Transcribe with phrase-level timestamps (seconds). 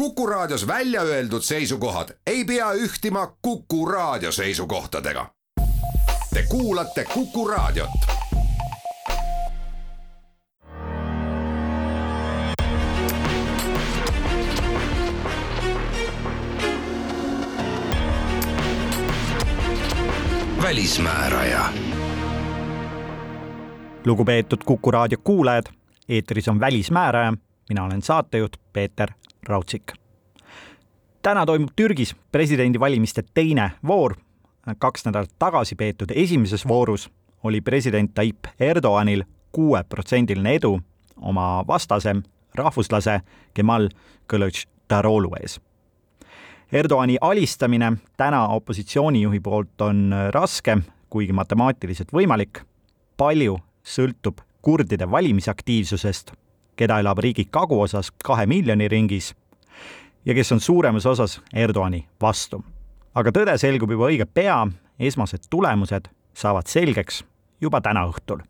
[0.00, 5.26] Kuku Raadios välja öeldud seisukohad ei pea ühtima Kuku Raadio seisukohtadega.
[6.34, 7.90] Te kuulate Kuku Raadiot.
[20.62, 21.64] välismääraja
[24.06, 25.66] lugupeetud Kuku raadio kuulajad,
[26.08, 27.32] eetris on Välismääraja,
[27.68, 29.10] mina olen saatejuht Peeter
[29.48, 29.92] Raudsik.
[31.22, 34.14] täna toimub Türgis presidendivalimiste teine voor.
[34.78, 37.10] kaks nädalat tagasi peetud esimeses voorus
[37.42, 40.80] oli president Tayyip Erdoğanil kuueprotsendiline edu
[41.16, 42.14] oma vastase,
[42.54, 43.20] rahvuslase
[43.54, 43.88] Kemal
[44.26, 45.60] Kılıçdaroğlu ees.
[46.72, 50.76] Erdoğani alistamine täna opositsioonijuhi poolt on raske,
[51.10, 52.62] kuigi matemaatiliselt võimalik.
[53.16, 56.32] palju sõltub kurdide valimisaktiivsusest,
[56.80, 59.34] keda elab riigi kaguosas kahe miljoni ringis
[60.24, 62.64] ja kes on suuremas osas Erdoani vastu.
[63.14, 64.66] aga tõde selgub juba õige pea,
[64.98, 67.24] esmased tulemused saavad selgeks
[67.60, 68.40] juba täna õhtul.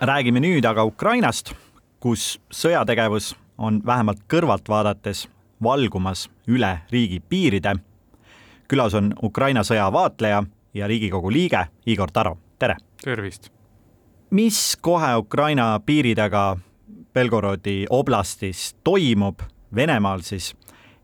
[0.00, 1.52] räägime nüüd aga Ukrainast,
[2.00, 5.28] kus sõjategevus on vähemalt kõrvalt vaadates
[5.62, 7.76] valgumas üle riigi piiride.
[8.68, 12.76] külas on Ukraina sõja vaatleja ja Riigikogu liige Igor Taro, tere!
[13.04, 13.48] tervist!
[14.30, 16.56] mis kohe Ukraina piiri taga
[17.14, 19.38] Belgorodi oblastis toimub,
[19.74, 20.54] Venemaal siis,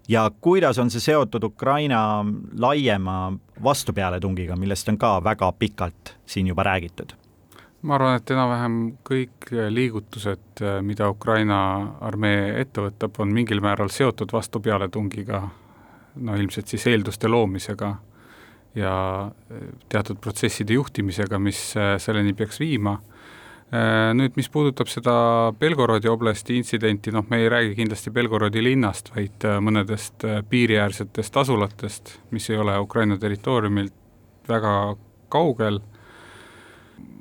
[0.08, 2.24] ja kuidas on see seotud Ukraina
[2.58, 3.32] laiema
[3.62, 7.14] vastupealetungiga, millest on ka väga pikalt siin juba räägitud?
[7.82, 8.74] ma arvan, et enam-vähem
[9.08, 11.60] kõik liigutused, mida Ukraina
[12.00, 15.40] armee ette võtab, on mingil määral seotud vastupealetungiga,
[16.20, 17.94] no ilmselt siis eelduste loomisega
[18.74, 18.94] ja
[19.90, 22.98] teatud protsesside juhtimisega, mis selleni peaks viima
[23.70, 25.12] Äh, nüüd, mis puudutab seda
[25.54, 31.38] Belgorodi oblasti intsidenti, noh, me ei räägi kindlasti Belgorodi linnast, vaid äh, mõnedest äh, piiriäärsetest
[31.38, 33.94] asulatest, mis ei ole Ukraina territooriumilt
[34.50, 34.74] väga
[35.30, 35.78] kaugel.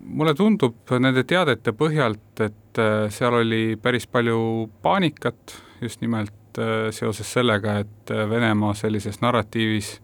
[0.09, 2.79] mulle tundub nende teadete põhjalt, et
[3.13, 6.57] seal oli päris palju paanikat just nimelt
[6.91, 9.99] seoses sellega, et Venemaa sellises narratiivis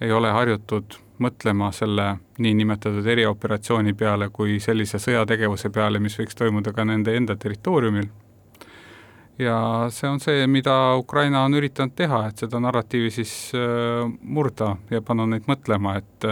[0.00, 6.72] ei ole harjutud mõtlema selle niinimetatud erioperatsiooni peale kui sellise sõjategevuse peale, mis võiks toimuda
[6.72, 8.08] ka nende enda territooriumil.
[9.38, 9.56] ja
[9.88, 15.02] see on see, mida Ukraina on üritanud teha, et seda narratiivi siis äh, murda ja
[15.02, 16.30] panna neid mõtlema, et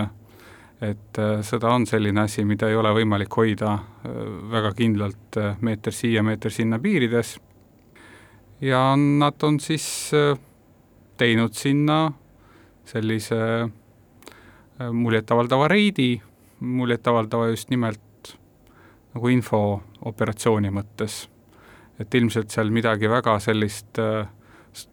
[0.81, 4.17] et äh, sõda on selline asi, mida ei ole võimalik hoida äh,
[4.53, 7.39] väga kindlalt meeter siia, meeter sinna piirides
[8.61, 10.11] ja nad on siis
[11.19, 11.99] teinud sinna
[12.89, 13.39] sellise
[14.81, 16.23] Äh, muljetavaldava reidi,
[16.61, 18.35] muljetavaldava just nimelt
[19.15, 21.27] nagu infooperatsiooni mõttes.
[21.99, 24.29] et ilmselt seal midagi väga sellist äh,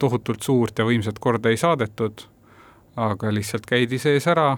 [0.01, 2.23] tohutult suurt ja võimsat korda ei saadetud,
[2.95, 4.57] aga lihtsalt käidi sees ära,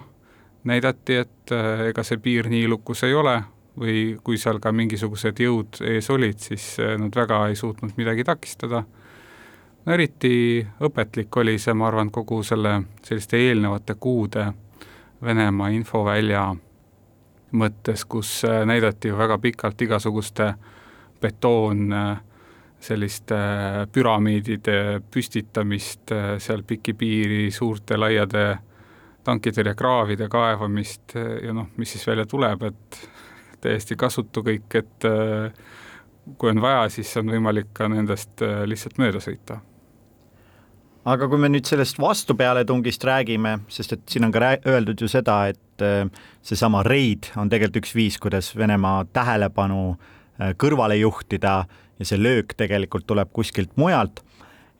[0.64, 3.42] näidati, et äh, ega see piir nii lukus ei ole
[3.76, 8.86] või kui seal ka mingisugused jõud ees olid, siis nad väga ei suutnud midagi takistada.
[9.88, 14.50] No eriti õpetlik oli see, ma arvan, kogu selle selliste eelnevate kuude
[15.24, 16.42] Venemaa infovälja
[17.58, 20.52] mõttes, kus äh, näidati ju väga pikalt igasuguste
[21.20, 22.20] betoon äh,
[22.84, 28.44] selliste äh, püramiidide püstitamist seal piki piiri, suurte laiade
[29.24, 33.00] tankitõrjekraavide kaevamist ja noh, mis siis välja tuleb, et
[33.64, 35.08] täiesti kasutu kõik, et
[36.38, 39.58] kui on vaja, siis on võimalik ka nendest lihtsalt mööda sõita
[41.08, 45.40] aga kui me nüüd sellest vastupealetungist räägime, sest et siin on ka öeldud ju seda,
[45.52, 46.04] et äh,
[46.44, 51.62] seesama reid on tegelikult üks viis, kuidas Venemaa tähelepanu äh, kõrvale juhtida
[51.98, 54.20] ja see löök tegelikult tuleb kuskilt mujalt,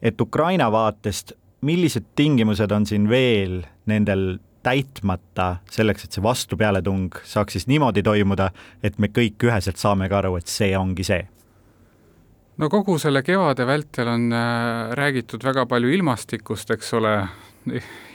[0.02, 1.32] et Ukraina vaatest,
[1.64, 8.50] millised tingimused on siin veel nendel täitmata selleks, et see vastupealetung saaks siis niimoodi toimuda,
[8.82, 11.24] et me kõik üheselt saame ka aru, et see ongi see
[12.58, 17.14] no kogu selle kevade vältel on äh, räägitud väga palju ilmastikust, eks ole,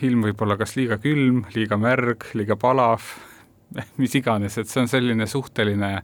[0.04, 3.06] ilm võib olla kas liiga külm, liiga märg, liiga palav,
[4.02, 5.96] mis iganes, et see on selline suhteline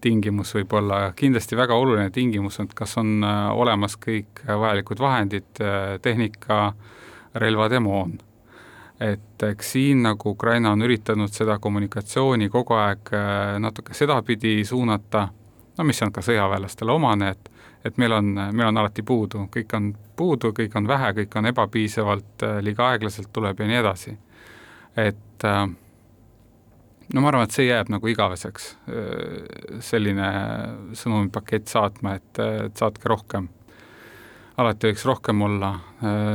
[0.00, 5.98] tingimus võib-olla, kindlasti väga oluline tingimus on, kas on äh, olemas kõik vajalikud vahendid, äh,
[6.02, 6.72] tehnika,
[7.42, 8.18] relvad ja moon.
[9.00, 13.08] et eks siin nagu Ukraina on üritanud seda kommunikatsiooni kogu aeg
[13.58, 15.22] natuke sedapidi suunata,
[15.78, 17.48] no mis on ka sõjaväelastele omane, et
[17.84, 21.48] et meil on, meil on alati puudu, kõik on puudu, kõik on vähe, kõik on
[21.52, 24.16] ebapiisavalt, liiga aeglaselt tuleb ja nii edasi.
[24.96, 25.64] et äh,
[27.14, 28.74] no ma arvan, et see jääb nagu igaveseks,
[29.84, 30.28] selline
[30.98, 33.48] sõnumipakett saatma, et, et saatke rohkem.
[34.60, 35.70] alati võiks rohkem olla,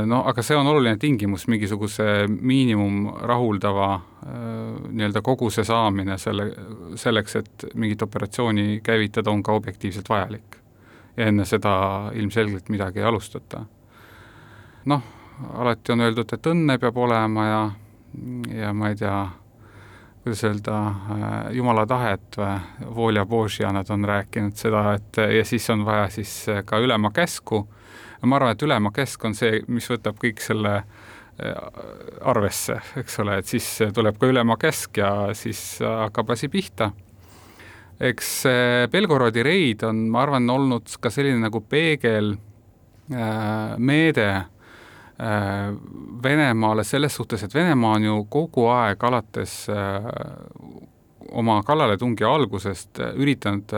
[0.09, 3.89] no aga see on oluline tingimus, mingisuguse miinimum rahuldava
[4.25, 6.49] nii-öelda koguse saamine selle,
[6.97, 10.64] selleks, et mingit operatsiooni käivitada, on ka objektiivselt vajalik.
[11.17, 13.65] Ja enne seda ilmselgelt midagi ei alustata.
[14.85, 15.01] noh,
[15.53, 17.63] alati on öeldud, et õnne peab olema ja,
[18.53, 19.17] ja ma ei tea,
[20.23, 22.59] kuidas öelda, äh, jumala tahet või,
[22.95, 27.67] volja božja, nad on rääkinud seda, et ja siis on vaja siis ka ülema käsku.
[28.25, 30.85] ma arvan, et ülema käsk on see, mis võtab kõik selle äh,
[32.21, 36.91] arvesse, eks ole, et siis tuleb ka ülema käsk ja siis hakkab asi pihta.
[37.99, 38.31] Eks
[38.91, 43.77] Belgorodi reid on, ma arvan, olnud ka selline nagu peegel äh,
[45.19, 45.73] Äh,
[46.23, 50.09] Venemaale selles suhtes, et Venemaa on ju kogu aeg alates äh,
[51.31, 53.71] oma kallaletungi algusest äh, üritanud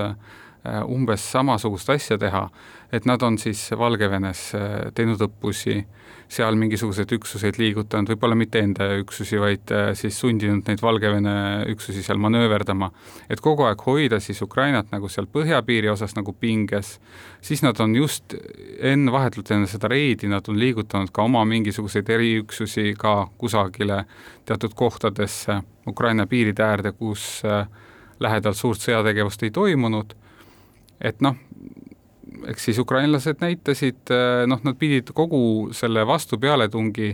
[0.88, 2.48] umbes samasugust asja teha,
[2.92, 4.52] et nad on siis Valgevenes
[4.96, 5.82] teinud õppusi
[6.28, 11.34] seal mingisuguseid üksuseid liigutanud, võib-olla mitte enda üksusi, vaid äh, siis sundinud neid Valgevene
[11.72, 12.92] üksusi seal manööverdama.
[13.30, 17.00] et kogu aeg hoida siis Ukrainat nagu seal põhjapiiri osas nagu pinges,
[17.42, 18.36] siis nad on just
[18.80, 24.04] enne, vahetult enne seda reidi, nad on liigutanud ka oma mingisuguseid eriüksusi ka kusagile
[24.46, 27.68] teatud kohtadesse Ukraina piiride äärde, kus äh,
[28.20, 30.12] lähedal suurt sõjategevust ei toimunud,
[31.02, 31.36] et noh,
[32.48, 37.12] eks siis ukrainlased näitasid, eh, noh, nad pidid kogu selle vastupealetungi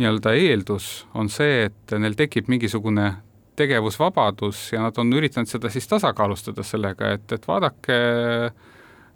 [0.00, 3.12] nii-öelda eeldus on see, et neil tekib mingisugune
[3.60, 7.96] tegevusvabadus ja nad on üritanud seda siis tasakaalustada sellega, et, et vaadake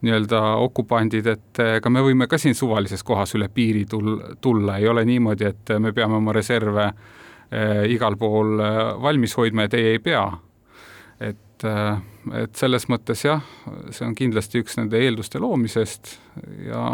[0.04, 4.88] nii-öelda okupandid, et ega me võime ka siin suvalises kohas üle piiri tul-, tulla, ei
[4.90, 9.94] ole niimoodi, et me peame oma reserve eh, igal pool eh, valmis hoidma ja teie
[9.94, 10.26] ei pea.
[11.54, 12.02] Et äh,
[12.44, 13.42] et selles mõttes jah,
[13.92, 16.14] see on kindlasti üks nende eelduste loomisest
[16.64, 16.84] ja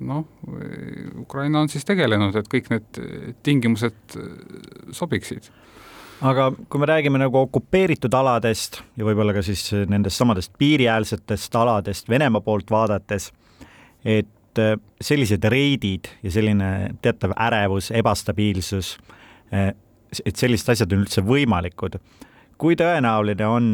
[0.00, 0.22] noh,
[1.20, 3.00] Ukraina on siis tegelenud, et kõik need
[3.44, 4.16] tingimused
[4.96, 5.50] sobiksid
[6.20, 12.08] aga kui me räägime nagu okupeeritud aladest ja võib-olla ka siis nendest samadest piiriäärsetest aladest
[12.08, 13.30] Venemaa poolt vaadates,
[14.04, 14.60] et
[15.00, 16.70] sellised reidid ja selline
[17.02, 18.96] teatav ärevus, ebastabiilsus,
[19.52, 22.00] et sellised asjad on üldse võimalikud.
[22.60, 23.66] Kui tõenäoline on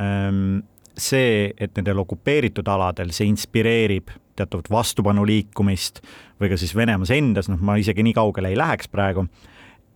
[0.00, 0.60] Ehm,
[1.00, 6.02] see, et nendel okupeeritud aladel, see inspireerib teatavat vastupanu liikumist
[6.40, 9.26] või ka siis Venemaas endas, noh, ma isegi nii kaugele ei läheks praegu,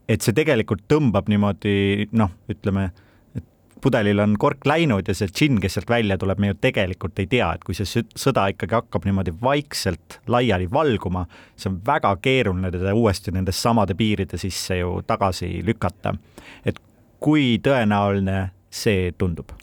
[0.09, 2.89] et see tegelikult tõmbab niimoodi noh, ütleme,
[3.37, 3.45] et
[3.85, 7.29] pudelil on kork läinud ja see džinn, kes sealt välja tuleb, me ju tegelikult ei
[7.31, 11.27] tea, et kui see sõda ikkagi hakkab niimoodi vaikselt laiali valguma,
[11.57, 16.17] see on väga keeruline teda uuesti nendest samade piiride sisse ju tagasi lükata.
[16.65, 16.81] et
[17.25, 19.55] kui tõenäoline see tundub?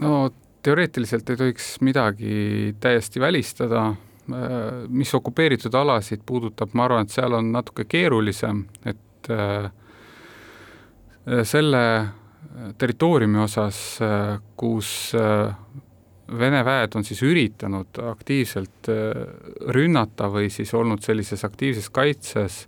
[0.00, 0.30] no
[0.62, 3.90] teoreetiliselt ei tohiks midagi täiesti välistada,
[4.88, 9.70] mis okupeeritud alasid puudutab, ma arvan, et seal on natuke keerulisem, et äh,
[11.44, 11.84] selle
[12.78, 13.78] territooriumi osas,
[14.58, 15.54] kus äh,
[16.38, 19.16] Vene väed on siis üritanud aktiivselt äh,
[19.74, 22.60] rünnata või siis olnud sellises aktiivses kaitses,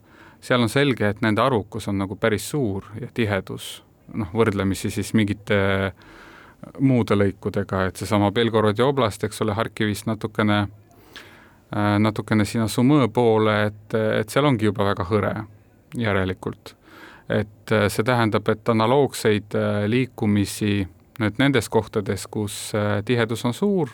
[0.42, 5.14] seal on selge, et nende arvukus on nagu päris suur ja tihedus, noh, võrdlemisi siis
[5.14, 6.10] mingite äh,
[6.80, 13.56] muude lõikudega, et seesama Belgorodi oblast, eks ole, Harkivist natukene, äh, natukene sinna Sumõ poole,
[13.70, 15.34] et, et seal ongi juba väga hõre
[15.98, 16.76] järelikult.
[17.28, 20.82] et äh, see tähendab, et analoogseid äh, liikumisi
[21.20, 22.72] nüüd nendes kohtades, kus
[23.04, 23.90] tihedus on suur,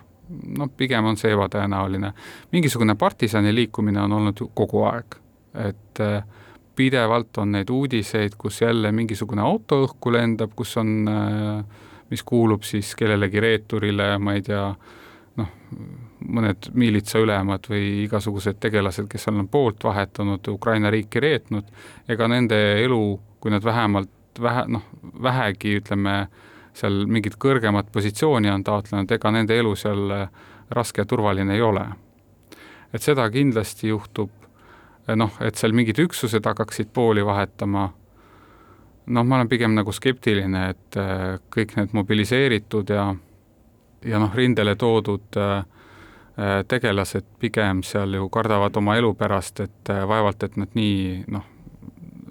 [0.56, 2.12] noh, pigem on see ebatõenäoline.
[2.52, 5.18] mingisugune partisani liikumine on olnud ju kogu aeg,
[5.66, 6.02] et
[6.78, 12.62] pidevalt on neid uudiseid, kus jälle mingisugune auto õhku lendab, kus on äh, mis kuulub
[12.62, 14.64] siis kellelegi reeturile, ma ei tea,
[15.38, 15.50] noh,
[16.34, 21.68] mõned miilitsaülemad või igasugused tegelased, kes on poolt vahetanud, Ukraina riiki reetnud,
[22.08, 23.02] ega nende elu,
[23.40, 24.86] kui nad vähemalt vähe, noh,
[25.22, 26.18] vähegi ütleme,
[26.78, 30.12] seal mingit kõrgemat positsiooni on taotlenud, ega nende elu seal
[30.74, 31.86] raske ja turvaline ei ole.
[32.92, 34.30] et seda kindlasti juhtub,
[35.16, 37.88] noh, et seal mingid üksused hakkaksid pooli vahetama.
[39.08, 43.06] Noh, ma olen pigem nagu skeptiline, et äh, kõik need mobiliseeritud ja,
[44.04, 45.54] ja noh, rindele toodud äh,
[46.36, 51.46] äh, tegelased pigem seal ju kardavad oma elu pärast, et vaevalt, et nad nii noh,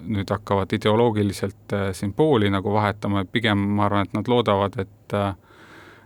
[0.08, 5.18] nüüd hakkavad ideoloogiliselt siin pooli nagu vahetama, et pigem ma arvan, et nad loodavad, et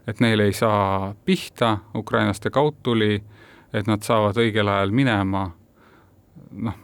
[0.06, 3.22] et neile ei saa pihta ukrainlaste kaudtuli,
[3.72, 5.44] et nad saavad õigel ajal minema,
[6.52, 6.76] noh,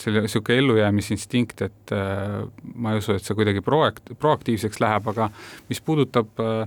[0.00, 2.42] selle, niisugune ellujäämisinstinkt, et äh,
[2.74, 5.30] ma ei usu, et see kuidagi proakt-, proaktiivseks läheb, aga
[5.70, 6.66] mis puudutab äh,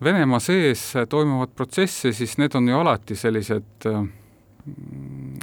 [0.00, 3.98] Venemaa sees toimuvat protsessi, siis need on ju alati sellised äh,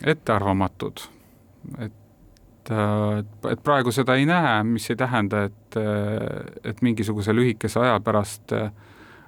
[0.03, 1.01] ettearvamatud.
[1.79, 7.79] et, äh, et praegu seda ei näe, mis ei tähenda, et, äh, et mingisuguse lühikese
[7.79, 8.71] aja pärast äh,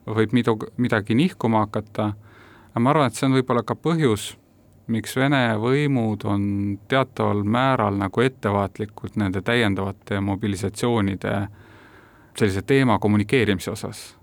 [0.07, 2.13] võib midu, midagi nihkuma hakata,
[2.71, 4.31] aga ma arvan, et see on võib-olla ka põhjus,
[4.89, 6.43] miks Vene võimud on
[6.89, 11.35] teataval määral nagu ettevaatlikud nende täiendavate mobilisatsioonide
[12.37, 14.15] sellise teema kommunikeerimise osas.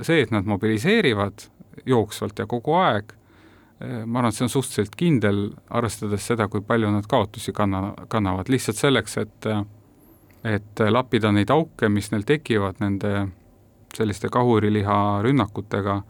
[0.00, 1.46] see, et nad mobiliseerivad
[1.86, 3.12] jooksvalt ja kogu aeg,
[4.04, 8.48] ma arvan, et see on suhteliselt kindel, arvestades seda, kui palju nad kaotusi kanna, kannavad,
[8.48, 9.48] lihtsalt selleks, et
[10.46, 13.26] et lappida neid auke, mis neil tekivad nende
[13.96, 16.02] selliste kahuriliha rünnakutega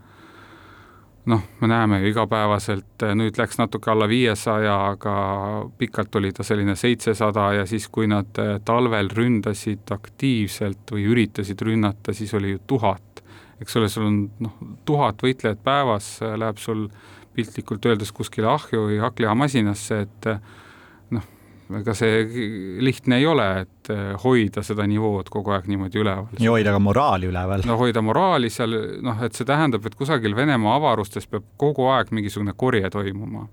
[1.27, 5.15] noh, me näeme ju igapäevaselt, nüüd läks natuke alla viiesaja, aga
[5.77, 12.15] pikalt oli ta selline seitsesada ja siis, kui nad talvel ründasid aktiivselt või üritasid rünnata,
[12.15, 13.23] siis oli ju tuhat.
[13.61, 16.87] eks ole, sul on noh, tuhat võitlejat päevas, läheb sul
[17.33, 20.29] piltlikult öeldes kuskile ahju või hakklihamasinasse, et
[21.75, 22.23] ega see
[22.83, 26.39] lihtne ei ole, et eh, hoida seda nivood kogu aeg niimoodi üleval.
[26.39, 27.65] ja hoida ka moraali üleval.
[27.67, 32.11] no hoida moraali seal, noh, et see tähendab, et kusagil Venemaa avarustes peab kogu aeg
[32.15, 33.47] mingisugune korje toimuma.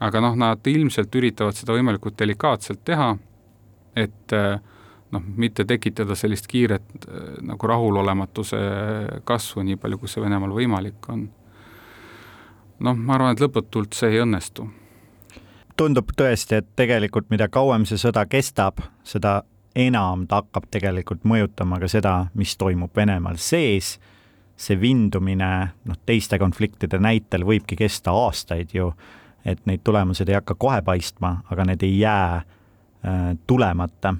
[0.00, 3.14] aga noh, nad ilmselt üritavad seda võimalikult delikaatselt teha,
[3.96, 4.58] et eh,
[5.10, 8.60] noh, mitte tekitada sellist kiiret eh, nagu rahulolematuse
[9.24, 11.28] kasvu, nii palju, kui see Venemaal võimalik on.
[12.78, 14.70] noh, ma arvan, et lõputult see ei õnnestu
[15.78, 19.42] tundub tõesti, et tegelikult mida kauem see sõda kestab, seda
[19.78, 23.98] enam ta hakkab tegelikult mõjutama ka seda, mis toimub Venemaal sees.
[24.58, 28.88] see vindumine, noh, teiste konfliktide näitel võibki kesta aastaid ju,
[29.46, 34.16] et neid tulemused ei hakka kohe paistma, aga need ei jää äh, tulemata.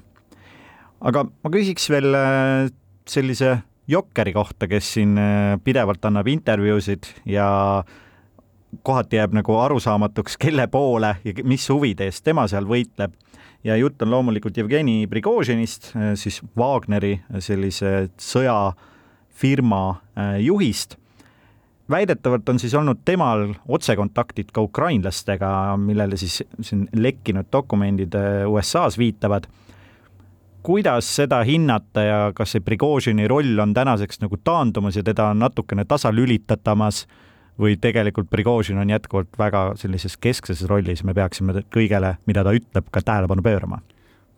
[1.01, 2.71] aga ma küsiks veel äh,
[3.05, 7.49] sellise jokkeri kohta, kes siin äh, pidevalt annab intervjuusid ja
[7.83, 7.97] äh,
[8.83, 13.13] kohati jääb nagu arusaamatuks, kelle poole ja mis huvide eest tema seal võitleb.
[13.63, 20.95] ja jutt on loomulikult Jevgeni Prigožinist, siis Wagneri sellise sõjafirma äh, juhist.
[21.89, 28.97] väidetavalt on siis olnud temal otsekontaktid ka ukrainlastega, millele siis siin lekkinud dokumendid äh, USA-s
[28.97, 29.47] viitavad
[30.63, 35.39] kuidas seda hinnata ja kas see Prigožini roll on tänaseks nagu taandumas ja teda on
[35.39, 37.28] natukene tasalülitatamas äh,
[37.59, 42.87] või tegelikult Prigožin on jätkuvalt väga sellises keskses rollis, me peaksime kõigele, mida ta ütleb,
[42.91, 43.81] ka tähelepanu pöörama?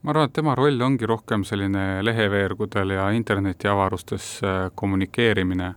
[0.01, 5.75] ma arvan, et tema roll ongi rohkem selline leheveergudel ja internetiavarustes äh, kommunikeerimine.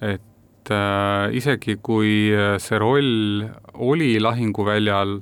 [0.00, 3.42] et äh, isegi, kui äh, see roll
[3.74, 5.20] oli lahinguväljal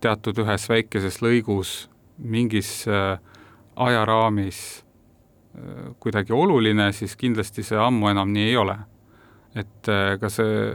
[0.00, 3.18] teatud ühes väikeses lõigus mingis äh,
[3.76, 4.84] ajaraamis
[5.58, 8.78] äh, kuidagi oluline, siis kindlasti see ammu enam nii ei ole
[9.56, 10.72] et äh, ka see,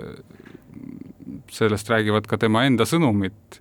[1.52, 3.60] sellest räägivad ka tema enda sõnumid,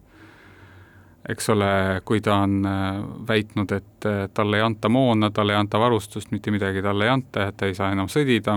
[1.30, 1.70] eks ole,
[2.08, 6.32] kui ta on äh, väitnud, et äh, talle ei anta moona, talle ei anta varustust,
[6.32, 8.56] mitte midagi talle ei anta, et ta ei saa enam sõdida,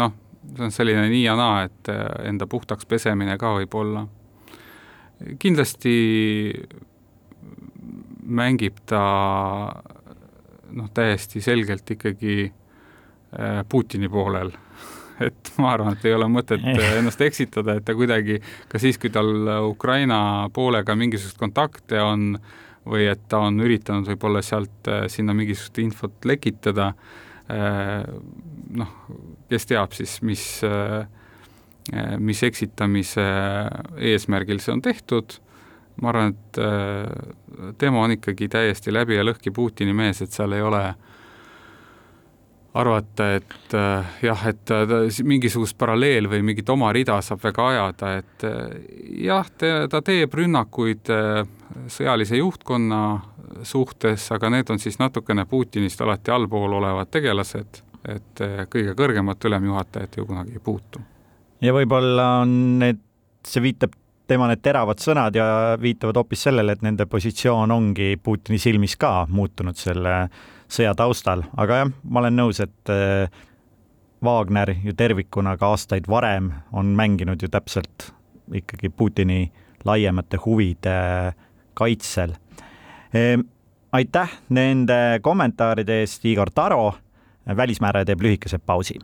[0.00, 0.18] noh,
[0.50, 1.90] see on selline nii ja naa, et
[2.26, 4.06] enda puhtaks pesemine ka võib olla.
[5.42, 5.94] kindlasti
[8.26, 9.00] mängib ta
[10.70, 12.52] noh, täiesti selgelt ikkagi
[13.68, 14.52] Putini poolel
[15.20, 19.12] et ma arvan, et ei ole mõtet ennast eksitada, et ta kuidagi ka siis, kui
[19.14, 19.30] tal
[19.66, 20.18] Ukraina
[20.54, 22.34] poolega mingisuguseid kontakte on
[22.86, 26.92] või et ta on üritanud võib-olla sealt äh, sinna mingisugust infot lekitada,
[27.50, 28.04] äh,
[28.78, 28.92] noh,
[29.50, 31.08] kes teab siis, mis, äh,
[32.22, 33.26] mis eksitamise
[34.12, 35.40] eesmärgil see on tehtud,
[36.02, 40.60] ma arvan, et tema on ikkagi täiesti läbi ja lõhki Putini mees, et seal ei
[40.60, 41.15] ole äh,
[42.76, 48.12] arvata, et äh, jah, et äh, mingisugust paralleel või mingit oma rida saab väga ajada,
[48.20, 48.76] et äh,
[49.26, 49.48] jah,
[49.90, 51.10] ta teeb rünnakuid
[51.92, 53.00] sõjalise juhtkonna
[53.66, 60.18] suhtes, aga need on siis natukene Putinist alati allpool olevad tegelased, et kõige kõrgemat ülemjuhatajat
[60.18, 61.00] ju kunagi ei puutu.
[61.60, 62.50] ja võib-olla on
[62.82, 63.00] need,
[63.46, 63.94] see viitab
[64.26, 65.46] tema need teravad sõnad ja
[65.80, 71.44] viitavad hoopis sellele, et nende positsioon ongi Putini silmis ka muutunud selle äh, sõja taustal,
[71.56, 73.30] aga jah, ma olen nõus, et äh,
[74.24, 78.10] Wagner ju tervikuna ka aastaid varem on mänginud ju täpselt
[78.54, 79.52] ikkagi Putini
[79.84, 80.96] laiemate huvide
[81.74, 82.32] kaitsel.
[83.14, 83.44] Ehm,
[83.92, 86.94] aitäh nende kommentaaride eest, Igor Taro.
[87.56, 88.98] välismääraja teeb lühikese pausi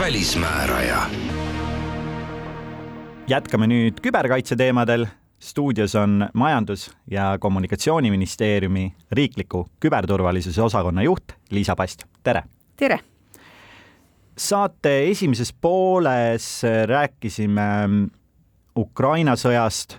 [0.00, 1.02] välismääraja.
[3.28, 5.06] jätkame nüüd küberkaitse teemadel.
[5.40, 12.42] stuudios on Majandus- ja Kommunikatsiooniministeeriumi riikliku küberturvalisuse osakonna juht Liisa Past, tere!
[12.76, 13.00] tere!
[14.38, 17.88] saate esimeses pooles rääkisime
[18.76, 19.98] Ukraina sõjast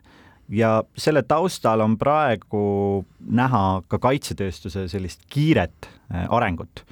[0.49, 5.89] ja selle taustal on praegu näha ka kaitsetööstuse sellist kiiret
[6.29, 6.85] arengut.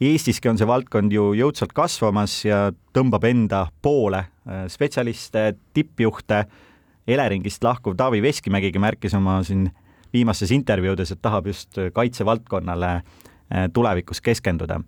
[0.00, 6.44] Eestiski on see valdkond ju jõudsalt kasvamas ja tõmbab enda poole äh, spetsialiste, tippjuhte.
[7.06, 9.68] Eleringist lahkuv Taavi Veskimägigi märkis oma siin
[10.14, 14.80] viimastes intervjuudes, et tahab just kaitsevaldkonnale äh, tulevikus keskenduda.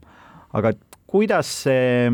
[0.53, 0.73] aga
[1.07, 2.11] kuidas see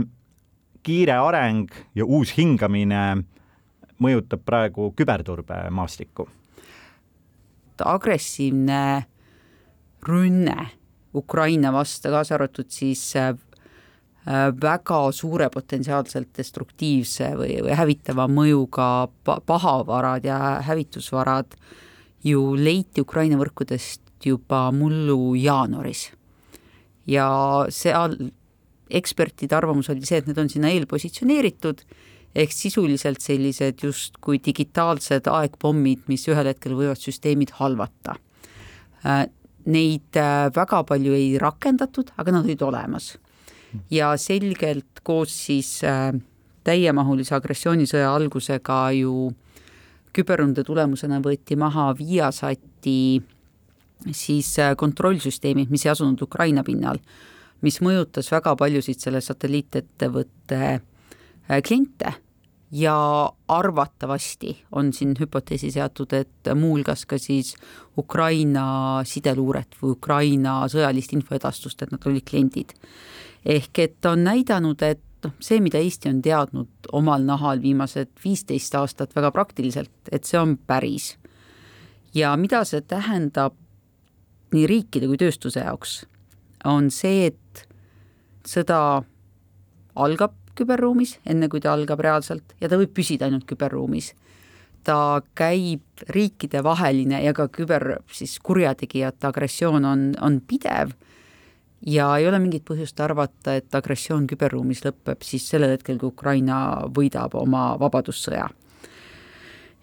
[0.82, 3.22] kiire areng ja uus hingamine
[4.02, 6.28] mõjutab praegu küberturbemaastikku?
[7.82, 9.06] agressiivne
[10.06, 10.70] rünne
[11.14, 13.34] Ukraina vastu, kaasa arvatud siis äh,
[14.62, 19.08] väga suure potentsiaalselt destruktiivse või, või hävitava mõjuga
[19.46, 21.56] pahavarad ja hävitusvarad
[22.24, 26.12] ju leiti Ukraina võrkudest juba mullu jaanuaris.
[27.06, 27.26] ja
[27.68, 28.14] seal
[28.90, 31.82] ekspertide arvamus oli see, et need on sinna eelpositsioneeritud
[32.34, 38.16] ehk sisuliselt sellised justkui digitaalsed aegpommid, mis ühel hetkel võivad süsteemid halvata.
[39.62, 43.18] Äh, neid äh, väga palju ei rakendatud, aga nad olid olemas.
[43.90, 46.12] ja selgelt koos siis äh,
[46.64, 49.32] täiemahulise agressioonisõja algusega ju
[50.12, 53.22] küberründe tulemusena võeti maha Viasati
[54.12, 56.98] siis kontrollsüsteemid, mis ei asunud Ukraina pinnal,
[57.62, 60.80] mis mõjutas väga paljusid selle satelliitettevõtte
[61.64, 62.12] kliente
[62.72, 67.54] ja arvatavasti on siin hüpoteesi seatud, et muuhulgas ka siis
[67.98, 68.64] Ukraina
[69.04, 72.72] sideluuret või Ukraina sõjalist infoedastust, et nad olid kliendid.
[73.44, 78.74] ehk et on näidanud, et noh, see, mida Eesti on teadnud omal nahal viimased viisteist
[78.74, 81.16] aastat väga praktiliselt, et see on päris.
[82.14, 83.54] ja mida see tähendab
[84.52, 86.06] nii riikide kui tööstuse jaoks,
[86.64, 87.66] on see, et
[88.48, 89.04] sõda
[89.94, 94.12] algab küberruumis, enne kui ta algab reaalselt ja ta võib püsida ainult küberruumis.
[94.82, 100.90] ta käib riikidevaheline ja ka küber siis kurjategijate agressioon on, on pidev
[101.86, 106.88] ja ei ole mingit põhjust arvata, et agressioon küberruumis lõpeb siis sellel hetkel, kui Ukraina
[106.94, 108.48] võidab oma vabadussõja.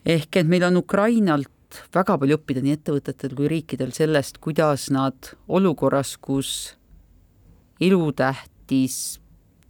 [0.06, 1.50] ehk et meil on Ukrainalt
[1.94, 6.76] väga palju õppida nii ettevõtetel kui riikidel sellest, kuidas nad olukorras, kus
[7.80, 9.20] elutähtis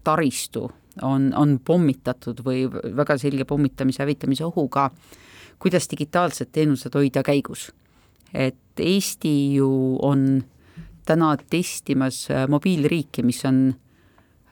[0.04, 0.70] taristu
[1.02, 4.90] on, on pommitatud või väga selge pommitamise, hävitamise ohuga,
[5.60, 7.72] kuidas digitaalsed teenused hoida käigus.
[8.34, 10.44] et Eesti ju on
[11.06, 13.74] täna testimas äh, mobiilriiki, mis on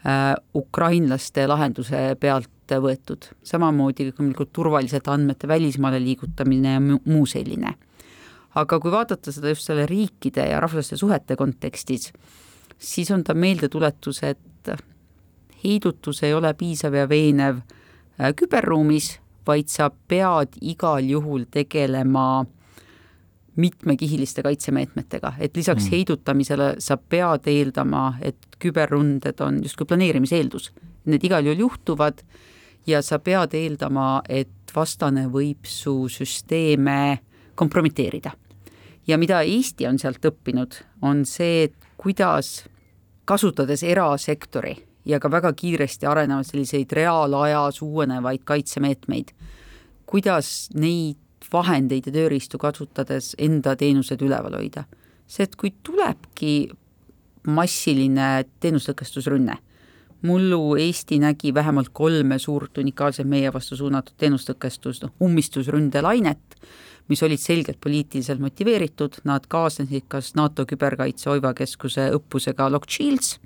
[0.05, 7.75] äh, ukrainlaste lahenduse pealt võetud, samamoodi loomulikult turvaliselt andmete välismaale liigutamine ja muu selline.
[8.57, 12.11] aga kui vaadata seda just selle riikide ja rahvuslaste suhete kontekstis,
[12.77, 14.71] siis on ta meeldetuletus, et
[15.67, 22.45] heidutus ei ole piisav ja veenev äh, küberruumis, vaid sa pead igal juhul tegelema
[23.57, 25.91] mitmekihiliste kaitsemeetmetega, et lisaks mm.
[25.91, 30.69] heidutamisele sa pead eeldama, et küberründed on justkui planeerimise eeldus.
[31.09, 32.21] Need igal juhul juhtuvad
[32.87, 37.17] ja sa pead eeldama, et vastane võib su süsteeme
[37.55, 38.31] kompromiteerida.
[39.07, 42.67] ja mida Eesti on sealt õppinud, on see, et kuidas
[43.25, 44.75] kasutades erasektori
[45.07, 49.31] ja ka väga kiiresti arenevad selliseid reaalajas uuenevaid kaitsemeetmeid.
[50.05, 51.17] kuidas neid
[51.53, 54.83] vahendeid ja tööriistu kasutades enda teenused üleval hoida?
[55.27, 56.69] see, et kui tulebki
[57.47, 59.57] massiline teenustõkestusrünne,
[60.27, 66.55] mullu Eesti nägi vähemalt kolme suurt unikaalset meie vastu suunatud teenustõkestust, noh ummistusründelainet,
[67.07, 73.37] mis olid selgelt poliitiliselt motiveeritud, nad kaasnesid kas NATO küberkaitse oivakeskuse õppusega Lock Shields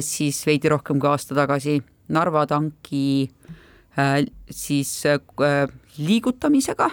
[0.00, 1.80] siis veidi rohkem kui aasta tagasi
[2.12, 3.30] Narva tanki
[3.98, 5.68] äh, siis äh,
[5.98, 6.90] liigutamisega.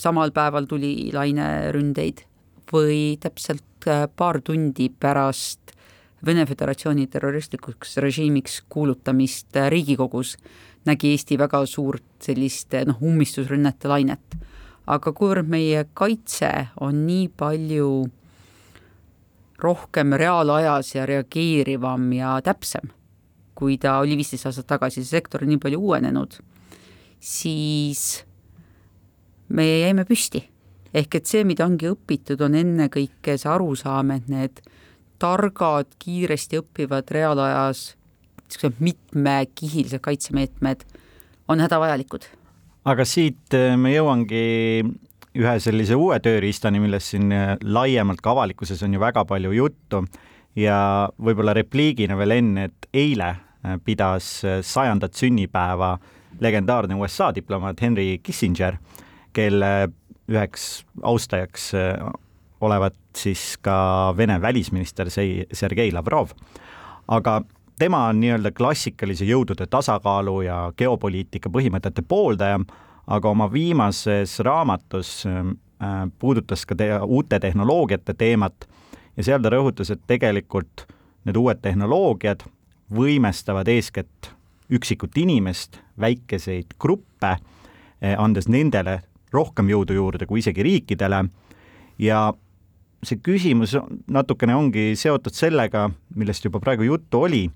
[0.00, 2.22] samal päeval tuli laineründeid
[2.72, 3.84] või täpselt
[4.16, 5.74] paar tundi pärast
[6.26, 10.36] Vene Föderatsiooni terroristlikuks režiimiks kuulutamist Riigikogus
[10.86, 14.36] nägi Eesti väga suurt sellist noh, ummistusrünnete lainet.
[14.86, 18.06] aga kuivõrd meie kaitse on nii palju
[19.62, 22.90] rohkem reaalajas ja reageerivam ja täpsem,
[23.54, 26.38] kui ta oli viisteist aastat tagasi, see sektor on nii palju uuenenud,
[27.20, 28.24] siis
[29.48, 30.44] me jäime püsti.
[30.96, 34.60] ehk et see, mida ongi õpitud, on ennekõike see arusaam, et need
[35.20, 37.94] targad, kiiresti õppivad reaalajas
[38.46, 40.84] niisugused mitmekihilised kaitsemeetmed
[41.48, 42.28] on hädavajalikud.
[42.84, 44.84] aga siit äh, me jõuangi
[45.36, 50.02] ühe sellise uue tööriistani, millest siin äh, laiemalt ka avalikkuses on ju väga palju juttu
[50.56, 54.28] ja võib-olla repliigina veel enne, et eile äh, pidas
[54.66, 55.96] sajandat sünnipäeva
[56.40, 58.76] legendaarne USA diplomaat Henry Kissinger,
[59.32, 59.88] kelle
[60.28, 61.70] üheks austajaks
[62.60, 66.32] olevat siis ka Vene välisminister Sergei Lavrov.
[67.08, 67.42] aga
[67.78, 72.60] tema on nii-öelda klassikalise jõudude tasakaalu ja geopoliitika põhimõtete pooldaja,
[73.06, 78.66] aga oma viimases raamatus ähm, äh, puudutas ka te uute tehnoloogiate teemat
[79.16, 80.86] ja seal ta rõhutas, et tegelikult
[81.26, 82.46] need uued tehnoloogiad
[82.94, 84.32] võimestavad eeskätt
[84.70, 89.00] üksikut inimest, väikeseid gruppe, äh, andes nendele
[89.32, 91.24] rohkem jõudu juurde kui isegi riikidele.
[91.98, 92.32] Ja
[93.04, 93.76] see küsimus
[94.10, 97.46] natukene ongi seotud sellega, millest juba praegu juttu oli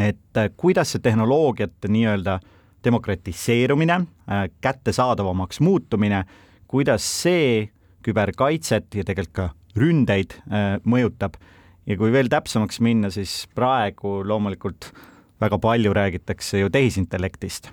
[0.00, 2.38] et äh, kuidas see tehnoloogiate nii-öelda
[2.84, 6.24] demokratiseerumine, äh, kättesaadavamaks muutumine,
[6.68, 7.70] kuidas see
[8.04, 11.38] küberkaitset ja tegelikult ka ründeid äh, mõjutab
[11.86, 14.92] ja kui veel täpsemaks minna, siis praegu loomulikult
[15.40, 17.72] väga palju räägitakse ju tehisintellektist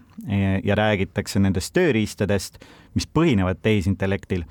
[0.63, 2.57] ja räägitakse nendest tööriistadest,
[2.97, 4.43] mis põhinevad tehisintellektil.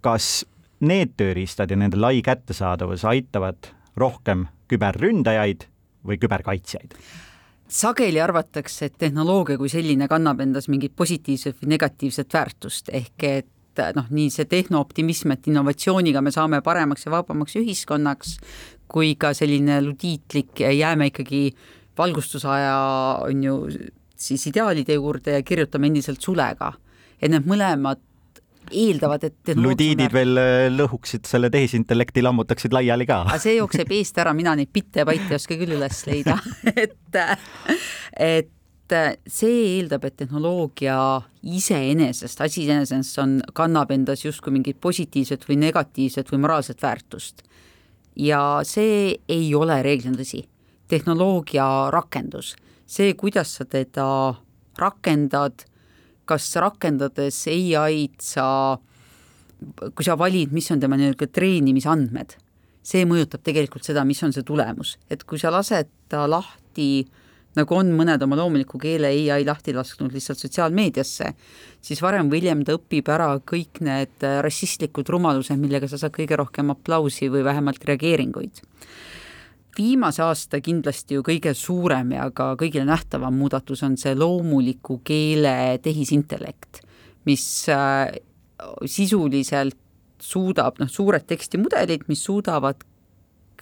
[0.00, 0.46] kas
[0.80, 5.66] need tööriistad ja nende lai kättesaadavus aitavad rohkem küberründajaid
[6.06, 6.94] või küberkaitsjaid?
[7.68, 13.54] Sageli arvatakse, et tehnoloogia kui selline kannab endas mingit positiivset või negatiivset väärtust, ehk et
[13.94, 18.38] noh, nii see tehnooptimism, et innovatsiooniga me saame paremaks ja vabamaks ühiskonnaks,
[18.90, 21.42] kui ka selline ludiitlik, jääme ikkagi
[21.98, 22.74] valgustusaja
[23.26, 23.56] on ju
[24.18, 26.72] siis ideaalide juurde ja kirjutame endiselt sulega.
[27.22, 27.98] et need mõlemad
[28.70, 33.22] eeldavad, et ludiidid veel äh, lõhuksid selle tehisintellekti, lammutaksid laiali ka.
[33.26, 36.38] aga see jookseb eest ära, mina neid bitte ja baite ei oska küll üles leida
[36.84, 37.20] et,
[38.18, 38.54] et
[39.28, 40.98] see eeldab, et tehnoloogia
[41.44, 47.44] iseenesest, asi iseenesest on, kannab endas justkui mingit positiivset või negatiivset või moraalset väärtust.
[48.16, 50.46] ja see ei ole reeglina tõsi.
[50.88, 54.08] tehnoloogia rakendus, see, kuidas sa teda
[54.78, 55.67] rakendad
[56.28, 58.48] kas rakendades ai-d sa,
[59.94, 62.36] kui sa valid, mis on tema nii-öelda treenimisandmed,
[62.84, 67.06] see mõjutab tegelikult seda, mis on see tulemus, et kui sa lased ta lahti
[67.58, 71.32] nagu on mõned oma loomuliku keele ai lahti lasknud lihtsalt sotsiaalmeediasse,
[71.82, 76.38] siis varem või hiljem ta õpib ära kõik need rassistlikud rumalused, millega sa saad kõige
[76.38, 78.62] rohkem aplausi või vähemalt reageeringuid
[79.76, 85.78] viimase aasta kindlasti ju kõige suurem ja ka kõigile nähtavam muudatus on see loomuliku keele
[85.82, 86.82] tehisintellekt,
[87.28, 88.10] mis äh,
[88.86, 89.78] sisuliselt
[90.18, 92.82] suudab, noh, suured tekstimudelid, mis suudavad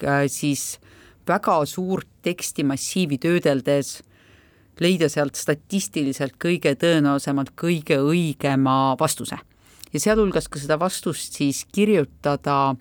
[0.03, 0.79] äh, siis
[1.29, 4.01] väga suurt tekstimassiivi töödeldes
[4.81, 9.39] leida sealt statistiliselt kõige tõenäosemalt kõige õigema vastuse.
[9.93, 12.77] ja sealhulgas ka seda vastust siis kirjutada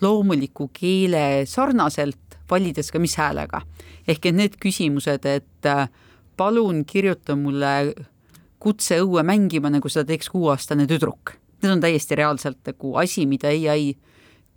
[0.00, 3.62] loomuliku keele sarnaselt valides ka mis häälega.
[4.08, 5.88] ehk et need küsimused, et äh,
[6.36, 7.94] palun kirjuta mulle
[8.58, 11.36] kutse õue mängima, nagu seda teeks kuueaastane tüdruk.
[11.62, 13.94] Need on täiesti reaalselt nagu asi, mida ai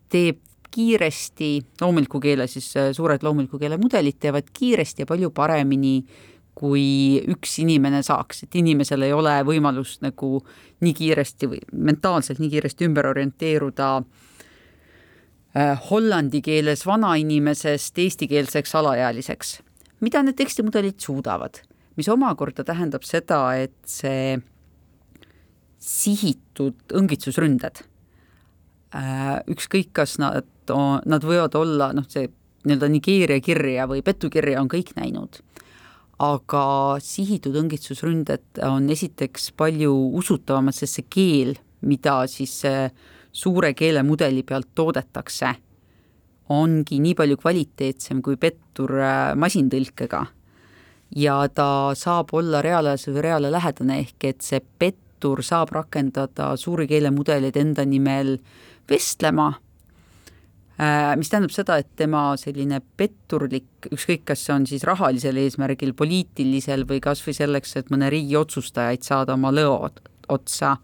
[0.09, 6.03] teeb kiiresti, loomuliku keele siis äh, suured loomuliku keele mudelid teevad kiiresti ja palju paremini
[6.59, 10.41] kui üks inimene saaks, et inimesel ei ole võimalust nagu
[10.83, 14.28] nii kiiresti või mentaalselt nii kiiresti ümber orienteeruda äh,
[15.89, 19.59] hollandi keeles vanainimesest eestikeelseks alaealiseks.
[19.99, 21.57] mida need tekstimudelid suudavad,
[21.97, 24.37] mis omakorda tähendab seda, et see
[25.79, 27.81] sihitud õngitsusründed,
[28.95, 32.29] äh, ükskõik, kas nad, nad võivad olla noh, see
[32.67, 35.39] nii-öelda Nigeeria kirja või petukirja on kõik näinud,
[36.19, 36.63] aga
[37.03, 42.89] sihitud õngitsusründed on esiteks palju usutavamad, sest see keel, mida siis see
[43.39, 45.53] suure keelemudeli pealt toodetakse,
[46.49, 50.25] ongi nii palju kvaliteetsem kui pettur äh, masintõlkega.
[51.15, 56.85] ja ta saab olla reaalajas või reaale lähedane, ehk et see pettur saab rakendada suuri
[56.87, 58.37] keelemudeleid enda nimel
[58.89, 59.47] vestlema,
[60.77, 65.95] äh, mis tähendab seda, et tema selline petturlik, ükskõik, kas see on siis rahalisel eesmärgil,
[65.97, 69.89] poliitilisel või kas või selleks, et mõne riigi otsustajaid saada oma lõo
[70.29, 70.75] otsa,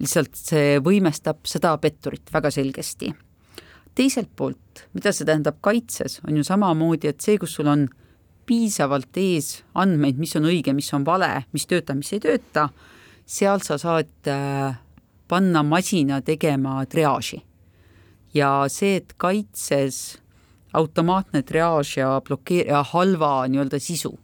[0.00, 3.12] lihtsalt see võimestab seda petturit väga selgesti.
[3.96, 7.86] teiselt poolt, mida see tähendab kaitses, on ju samamoodi, et see, kus sul on
[8.46, 12.68] piisavalt ees andmeid, mis on õige, mis on vale, mis töötab, mis ei tööta,
[13.24, 14.76] seal sa saad äh,
[15.28, 17.42] panna masina tegema triaaži.
[18.34, 20.18] ja see, et kaitses
[20.76, 24.18] automaatne triaaž ja blokeer- ja halva nii-öelda sisu.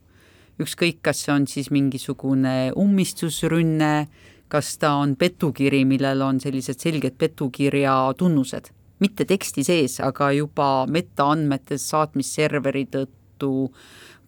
[0.61, 4.07] ükskõik, kas see on siis mingisugune ummistusrünne,
[4.53, 8.69] kas ta on petukiri, millel on sellised selged petukirja tunnused,
[9.01, 13.53] mitte teksti sees, aga juba metaandmetes saatmisserveri tõttu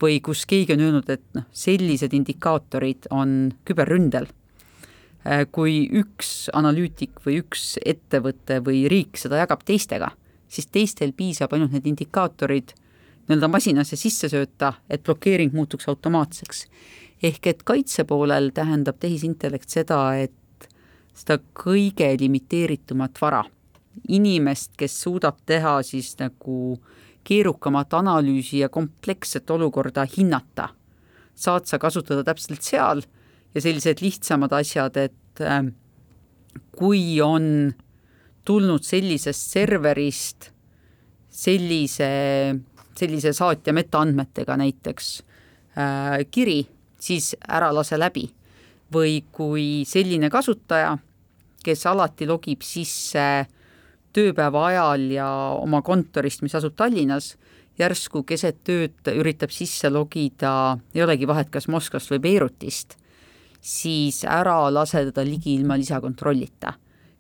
[0.01, 4.31] või kus keegi on öelnud, et noh, sellised indikaatorid on küberründel.
[5.57, 10.11] kui üks analüütik või üks ettevõte või riik seda jagab teistega,
[10.49, 12.75] siis teistel piisab ainult need indikaatorid
[13.25, 16.67] nii-öelda masinasse sisse sööta, et blokeering muutuks automaatseks
[17.23, 20.69] ehk et kaitse poolel tähendab tehisintellekt seda, et
[21.15, 23.45] seda kõige limiteeritumat vara,
[24.09, 26.79] inimest, kes suudab teha siis nagu
[27.25, 30.69] keerukamat analüüsi ja kompleksset olukorda hinnata,
[31.35, 33.05] saad sa kasutada täpselt seal
[33.55, 35.63] ja sellised lihtsamad asjad, et äh,
[36.75, 37.73] kui on
[38.45, 40.51] tulnud sellisest serverist
[41.35, 42.09] sellise,
[42.95, 45.11] sellise saatja metaandmetega näiteks
[45.79, 46.63] äh, kiri,
[47.05, 48.31] siis ära lase läbi.
[48.95, 50.93] või kui selline kasutaja,
[51.65, 53.47] kes alati logib sisse
[54.15, 57.33] tööpäeva ajal ja oma kontorist, mis asub Tallinnas,
[57.81, 62.95] järsku keset tööd üritab sisse logida, ei olegi vahet, kas Moskvast või Beirutist,
[63.59, 66.75] siis ära lase teda ligi ilma lisakontrollita.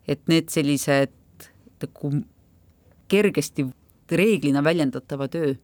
[0.06, 1.10] et need sellised
[1.80, 2.10] nagu
[3.08, 3.64] kergesti
[4.12, 5.54] reeglina väljendatava töö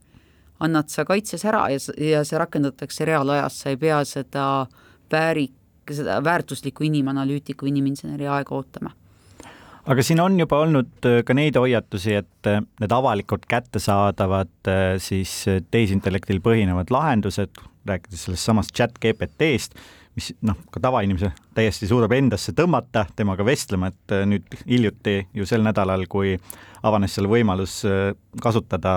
[0.61, 4.46] annad sa kaitses ära ja, ja see rakendatakse reaalajas, sa ei pea seda
[5.12, 5.55] väärik,
[5.90, 8.94] seda väärtuslikku inimanalüütiku, iniminseneri aega ootama.
[9.90, 14.83] Aga siin on juba olnud äh, ka neid hoiatusi, et äh, need avalikult kättesaadavad äh,
[15.01, 15.33] siis
[15.73, 19.81] tehisintellektil põhinevad lahendused, rääkides sellest samast chat GPT-st,
[20.18, 25.64] mis noh, ka tavainimese täiesti suudab endasse tõmmata, temaga vestlema, et nüüd hiljuti ju sel
[25.64, 26.35] nädalal, kui
[26.85, 27.81] avanes seal võimalus
[28.42, 28.94] kasutada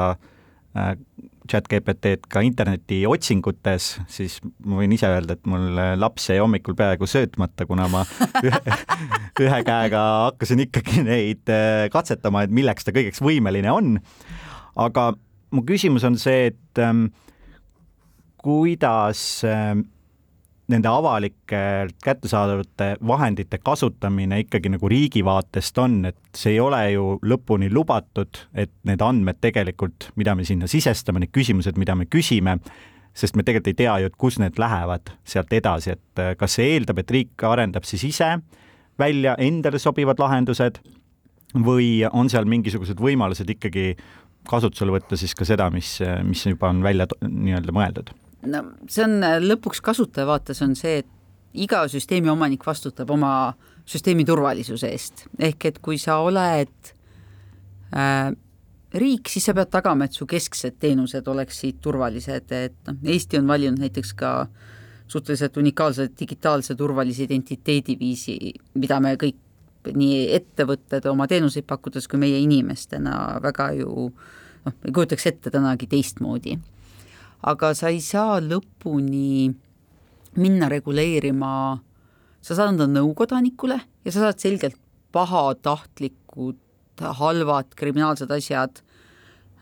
[1.49, 6.77] chat GPT-d ka interneti otsingutes, siis ma võin ise öelda, et mul laps jäi hommikul
[6.79, 8.05] peaaegu söötmata, kuna ma
[8.47, 8.61] ühe,
[9.43, 13.97] ühe käega hakkasin ikkagi neid äh, katsetama, et milleks ta kõigeks võimeline on.
[14.79, 15.11] aga
[15.53, 17.07] mu küsimus on see, et ähm,
[18.43, 19.87] kuidas ähm,
[20.71, 27.17] nende avalikelt kättesaadavate vahendite kasutamine ikkagi nagu riigi vaatest on, et see ei ole ju
[27.25, 32.57] lõpuni lubatud, et need andmed tegelikult, mida me sinna sisestame, need küsimused, mida me küsime,
[33.13, 36.55] sest me tegelikult ei tea ju, et kus need lähevad sealt edasi, et äh, kas
[36.57, 38.37] see eeldab, et riik arendab siis ise
[38.99, 40.79] välja endale sobivad lahendused
[41.53, 43.93] või on seal mingisugused võimalused ikkagi
[44.49, 48.13] kasutusele võtta siis ka seda, mis, mis juba on välja nii-öelda mõeldud
[48.45, 51.09] no see on äh, lõpuks kasutaja vaates on see, et
[51.53, 53.53] iga süsteemi omanik vastutab oma
[53.89, 56.93] süsteemi turvalisuse eest, ehk et kui sa oled
[57.93, 58.31] äh,
[58.93, 63.49] riik, siis sa pead tagama, et su kesksed teenused oleksid turvalised, et noh, Eesti on
[63.49, 64.33] valinud näiteks ka
[65.07, 68.37] suhteliselt unikaalse digitaalse turvalise identiteediviisi,
[68.79, 69.39] mida me kõik,
[69.83, 75.89] nii ettevõtted oma teenuseid pakkudes kui meie inimestena väga ju noh, ei kujutaks ette tänagi
[75.91, 76.55] teistmoodi
[77.43, 79.51] aga sa ei saa lõpuni
[80.39, 81.51] minna reguleerima,
[82.43, 84.79] sa saad anda nõu kodanikule ja sa saad selgelt
[85.13, 86.59] pahatahtlikud,
[87.19, 88.81] halvad kriminaalsed asjad,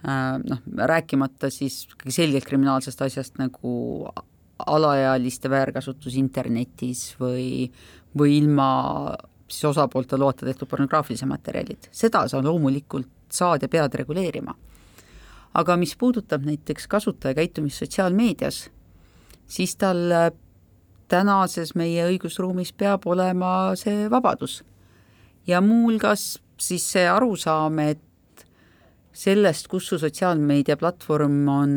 [0.05, 3.73] äh, noh, rääkimata siis selgelt kriminaalsest asjast nagu
[4.61, 7.71] alaealiste väärkasutus internetis või,
[8.17, 8.69] või ilma
[9.51, 14.53] siis osapoolte loota tehtud pornograafilised materjalid, seda sa loomulikult saad ja pead reguleerima
[15.53, 18.69] aga mis puudutab näiteks kasutaja käitumist sotsiaalmeedias,
[19.47, 20.29] siis tal äh,
[21.11, 24.63] tänases meie õigusruumis peab olema see vabadus.
[25.47, 28.45] ja muuhulgas siis see arusaam, et
[29.13, 31.73] sellest, kus su sotsiaalmeediaplatvorm on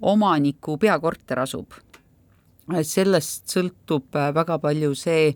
[0.00, 1.74] omaniku peakorter asub,
[2.82, 5.30] sellest sõltub äh, väga palju see,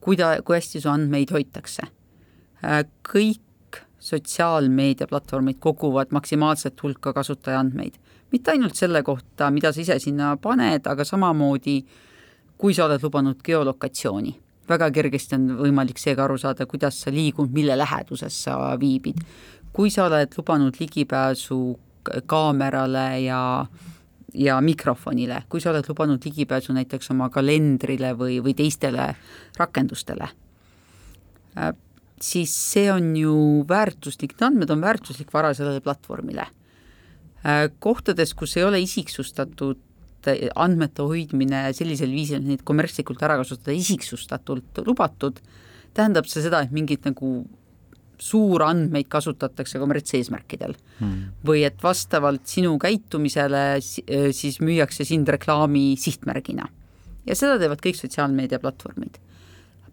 [0.00, 1.86] kuida-, kui hästi su andmeid hoitakse.
[2.64, 2.84] Äh,
[4.00, 7.94] kõik sotsiaalmeediaplatvormid koguvad maksimaalset hulka kasutaja andmeid.
[8.32, 11.84] mitte ainult selle kohta, mida sa ise sinna paned, aga samamoodi
[12.58, 14.40] kui sa oled lubanud geolokatsiooni.
[14.68, 19.20] väga kergesti on võimalik seega aru saada, kuidas sa liigud, mille läheduses sa viibid.
[19.72, 21.78] kui sa oled lubanud ligipääsu
[22.26, 23.66] kaamerale ja
[24.34, 29.16] ja mikrofonile, kui sa oled lubanud ligipääsu näiteks oma kalendrile või, või teistele
[29.58, 30.28] rakendustele
[32.20, 33.34] siis see on ju
[33.68, 36.46] väärtuslik, need andmed on väärtuslik vara sellele platvormile.
[37.44, 39.80] Äh, kohtades, kus ei ole isiksustatud
[40.54, 45.40] andmete hoidmine sellisel viisil, et neid kommertslikult ära kasutada isiksustatult lubatud,
[45.96, 47.40] tähendab see seda, et mingit nagu
[48.20, 51.20] suurandmeid kasutatakse kommertseesmärkidel hmm.
[51.46, 56.68] või et vastavalt sinu käitumisele siis müüakse sind reklaami sihtmärgina.
[57.24, 59.16] ja seda teevad kõik sotsiaalmeediaplatvormid.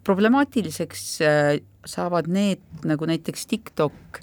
[0.04, 1.54] problemaatiliseks äh,
[1.88, 4.20] saavad need nagu näiteks TikTok,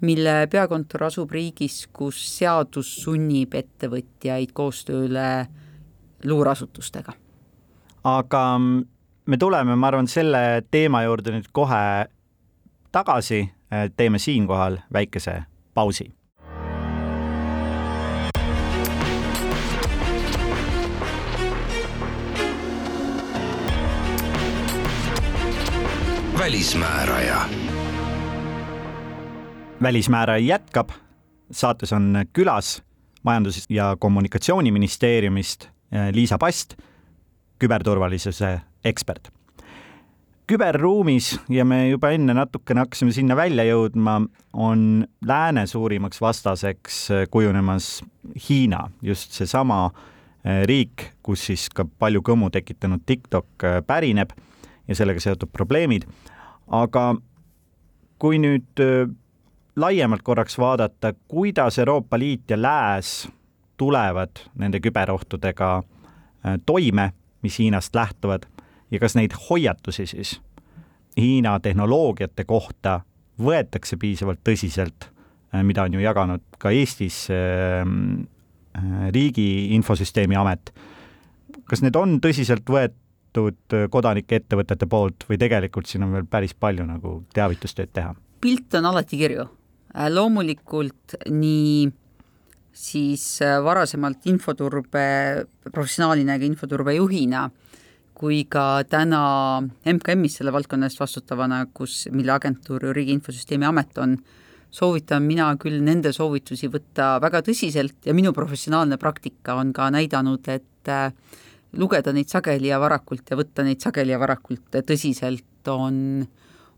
[0.00, 5.30] mille peakontor asub riigis, kus seadus sunnib ettevõtjaid koostööle
[6.24, 7.12] luureasutustega.
[8.04, 8.42] aga
[9.26, 12.08] me tuleme, ma arvan, selle teema juurde nüüd kohe
[12.92, 13.42] tagasi,
[13.96, 15.42] teeme siinkohal väikese
[15.74, 16.08] pausi.
[26.48, 27.40] Välismääraja.
[29.82, 30.88] välismääraja jätkab,
[31.50, 32.82] saates on külas
[33.22, 36.74] Majandus- ja Kommunikatsiooniministeeriumist eh, Liisa Past,
[37.58, 39.28] küberturvalisuse ekspert
[40.46, 47.26] küberruumis ja me juba enne natukene hakkasime sinna välja jõudma, on lääne suurimaks vastaseks äh,
[47.30, 48.04] kujunemas
[48.48, 54.32] Hiina, just seesama äh, riik, kus siis ka palju kõmu tekitanud TikTok pärineb
[54.88, 56.08] ja sellega seotud probleemid.
[56.68, 57.16] Aga
[58.18, 58.82] kui nüüd
[59.78, 63.28] laiemalt korraks vaadata, kuidas Euroopa Liit ja Lääs
[63.76, 65.82] tulevad nende küberohtudega
[66.66, 68.48] toime, mis Hiinast lähtuvad
[68.90, 70.40] ja kas neid hoiatusi siis
[71.18, 73.00] Hiina tehnoloogiate kohta
[73.42, 75.08] võetakse piisavalt tõsiselt,
[75.62, 77.26] mida on ju jaganud ka Eestis
[79.10, 80.72] Riigi Infosüsteemi Amet.
[81.64, 83.07] kas need on tõsiselt võetud
[83.46, 88.14] äh, kodanike ettevõtete poolt või tegelikult siin on veel päris palju nagu teavitustööd teha?
[88.40, 89.48] pilt on alati kirju.
[90.14, 91.88] loomulikult nii
[92.78, 95.06] siis varasemalt infoturbe
[95.72, 97.48] professionaalina ja infoturbe juhina
[98.18, 99.20] kui ka täna
[99.86, 104.16] MKM-is selle valdkonna eest vastutavana, kus, mille agentuur Riigi Infosüsteemi Amet on,
[104.74, 110.50] soovitan mina küll nende soovitusi võtta väga tõsiselt ja minu professionaalne praktika on ka näidanud,
[110.50, 111.12] et äh,
[111.76, 116.26] lugeda neid sageli ja varakult ja võtta neid sageli ja varakult tõsiselt on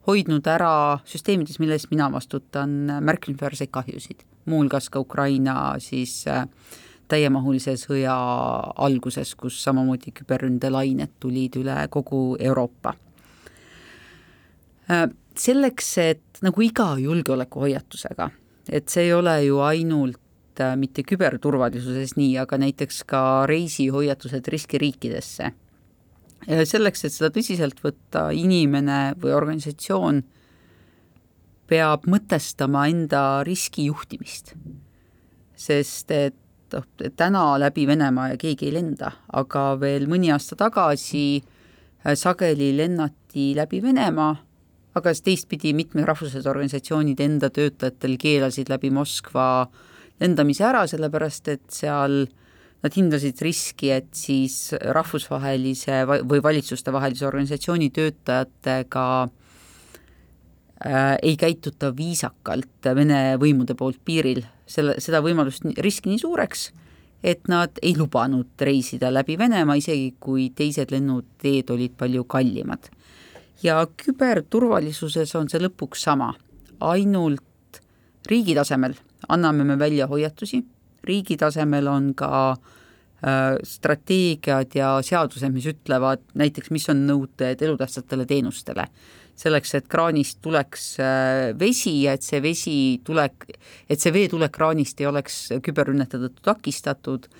[0.09, 2.72] hoidnud ära süsteemides, mille eest mina vastutan,
[3.05, 6.46] märkimisväärseid kahjusid, muuhulgas ka Ukraina siis äh,
[7.11, 8.16] täiemahulise sõja
[8.81, 12.94] alguses, kus samamoodi küberründelained tulid üle kogu Euroopa.
[14.90, 15.07] Äh,
[15.38, 18.31] selleks, et nagu iga julgeolekuhoiatusega,
[18.70, 20.20] et see ei ole ju ainult
[20.61, 25.53] äh, mitte küberturvalisuses nii, aga näiteks ka reisihoiatused riskiriikidesse.
[26.64, 30.23] selleks, et seda tõsiselt võtta, inimene või organisatsioon
[31.68, 34.55] peab mõtestama enda riskijuhtimist.
[35.55, 36.37] sest et
[36.73, 42.73] noh, täna läbi Venemaa ja keegi ei lenda, aga veel mõni aasta tagasi äh, sageli
[42.77, 44.35] lennati läbi Venemaa,
[44.94, 49.68] aga teistpidi mitmed rahvusvahelised organisatsioonid enda töötajatel keelasid läbi Moskva
[50.20, 52.24] lendamise ära, sellepärast et seal
[52.80, 63.37] nad hindasid riski, et siis rahvusvahelise või valitsustevahelise organisatsiooni töötajatega äh, ei käituta viisakalt Vene
[63.40, 64.44] võimude poolt piiril.
[64.70, 66.70] Selle, seda võimalust, riski nii suureks,
[67.26, 72.88] et nad ei lubanud reisida läbi Venemaa, isegi kui teised lennuteed olid palju kallimad.
[73.62, 76.30] ja küberturvalisuses on see lõpuks sama,
[76.80, 77.80] ainult
[78.24, 78.94] riigi tasemel
[79.28, 80.62] anname me välja hoiatusi,
[81.04, 88.26] riigi tasemel on ka äh, strateegiad ja seadused, mis ütlevad näiteks, mis on nõuded elutähtsatele
[88.28, 88.88] teenustele
[89.40, 93.46] selleks, et kraanist tuleks äh, vesi ja et see vesi tulek,
[93.88, 97.30] et see veetulek kraanist ei oleks küberrünnete tõttu takistatud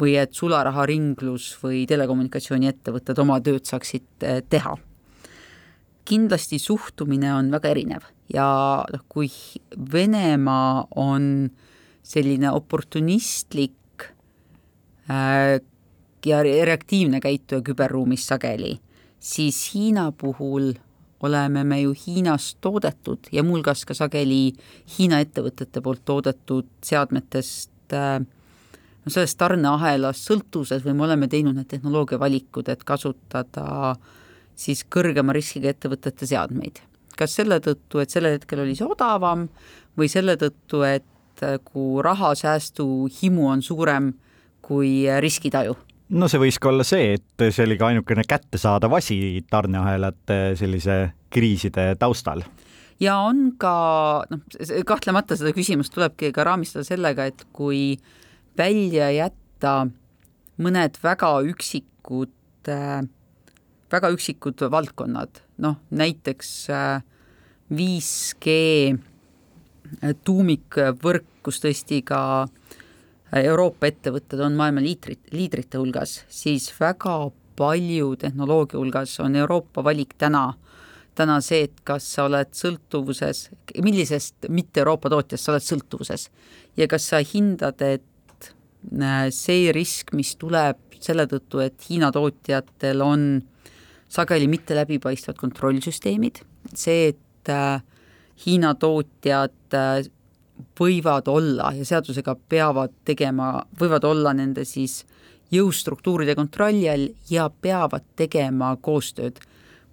[0.00, 4.76] või et sularaharinglus või telekommunikatsiooniettevõtted oma tööd saaksid äh, teha.
[6.04, 8.06] Kindlasti suhtumine on väga erinev.
[8.32, 9.30] Ja noh, kui
[9.92, 11.50] Venemaa on
[12.02, 14.06] selline oportunistlik
[15.10, 15.60] äh,
[16.26, 18.76] ja reaktiivne käituja küberruumis sageli,
[19.18, 20.72] siis Hiina puhul
[21.20, 24.52] oleme me ju Hiinas toodetud ja muuhulgas ka sageli
[24.96, 28.22] Hiina ettevõtete poolt toodetud seadmetest äh,
[29.04, 33.94] no selles tarneahelas sõltuvuses või me oleme teinud need tehnoloogiavalikud, et kasutada
[34.56, 36.80] siis kõrgema riskiga ettevõtete seadmeid.
[37.16, 39.48] kas selle tõttu, et sellel hetkel oli see odavam
[39.98, 44.12] või selle tõttu, et äh, kui rahasäästu himu on suurem
[44.62, 45.76] kui riskitaju
[46.10, 50.98] no see võis ka olla see, et see oli ka ainukene kättesaadav asi tarneahelate sellise
[51.30, 52.42] kriiside taustal.
[53.00, 53.74] ja on ka,
[54.30, 54.42] noh,
[54.86, 57.98] kahtlemata seda küsimust tulebki ka raamistada sellega, et kui
[58.58, 59.74] välja jätta
[60.60, 63.00] mõned väga üksikud äh,
[63.90, 67.02] väga üksikud valdkonnad, noh näiteks äh,
[67.70, 68.54] 5G
[70.24, 72.48] tuumikvõrk, kus tõesti ka
[73.40, 80.16] Euroopa ettevõtted on maailma liitrid, liidrite hulgas, siis väga palju tehnoloogia hulgas on Euroopa valik
[80.18, 80.48] täna,
[81.14, 83.48] täna see, et kas sa oled sõltuvuses,
[83.82, 86.28] millisest mitte Euroopa tootjast sa oled sõltuvuses.
[86.78, 88.50] Ja kas sa hindad, et
[88.90, 93.26] äh, see risk, mis tuleb selle tõttu, et Hiina tootjatel on
[94.10, 96.42] sageli mitte läbipaistvad kontrollsüsteemid,
[96.74, 97.82] see, et äh,
[98.40, 100.08] Hiina tootjad äh,
[100.80, 105.02] võivad olla ja seadusega peavad tegema, võivad olla nende siis
[105.52, 109.40] jõustruktuuride kontrolli all ja peavad tegema koostööd,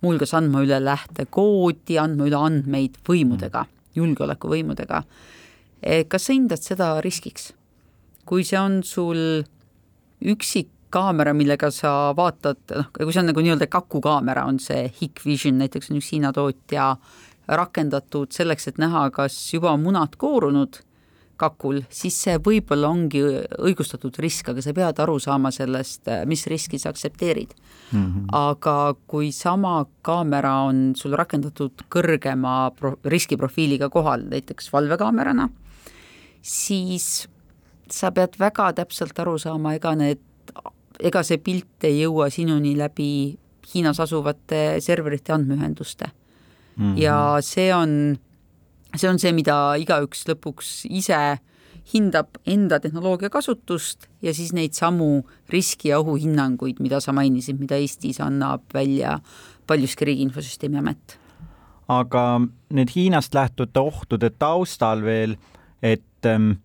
[0.01, 3.65] muuhulgas andma üle lähtekoodi, andma üle andmeid võimudega,
[3.97, 5.01] julgeolekuvõimudega.
[5.81, 7.53] E, kas sa hindad seda riskiks?
[8.27, 9.19] kui see on sul
[10.19, 15.61] üksik kaamera, millega sa vaatad, noh, kui see on nagu nii-öelda kakukaamera, on see Hikvision
[15.61, 16.95] näiteks on üks Hiina tootja
[17.47, 20.81] rakendatud selleks, et näha, kas juba munad koorunud
[21.37, 23.21] kakul, siis see võib-olla ongi
[23.61, 27.99] õigustatud risk, aga sa pead aru saama sellest, mis riski sa aktsepteerid mm.
[27.99, 28.25] -hmm.
[28.33, 35.49] aga kui sama kaamera on sul rakendatud kõrgema pro-, riskiprofiiliga kohal, näiteks valvekaamerana,
[36.41, 37.27] siis
[37.89, 40.19] sa pead väga täpselt aru saama, ega need,
[40.99, 43.37] ega see pilt ei jõua sinuni läbi
[43.67, 46.83] Hiinas asuvate serverite andmeühenduste mm.
[46.83, 46.97] -hmm.
[47.01, 48.17] ja see on
[48.95, 51.19] see on see, mida igaüks lõpuks ise
[51.93, 55.23] hindab enda tehnoloogia kasutust ja siis neid samu
[55.53, 59.19] riski- ja ohuhinnanguid, mida sa mainisid, mida Eestis annab välja
[59.67, 61.19] paljuski Riigi Infosüsteemi Amet.
[61.87, 65.37] aga need Hiinast lähtuvate ohtude taustal veel,
[65.81, 66.59] et ähm,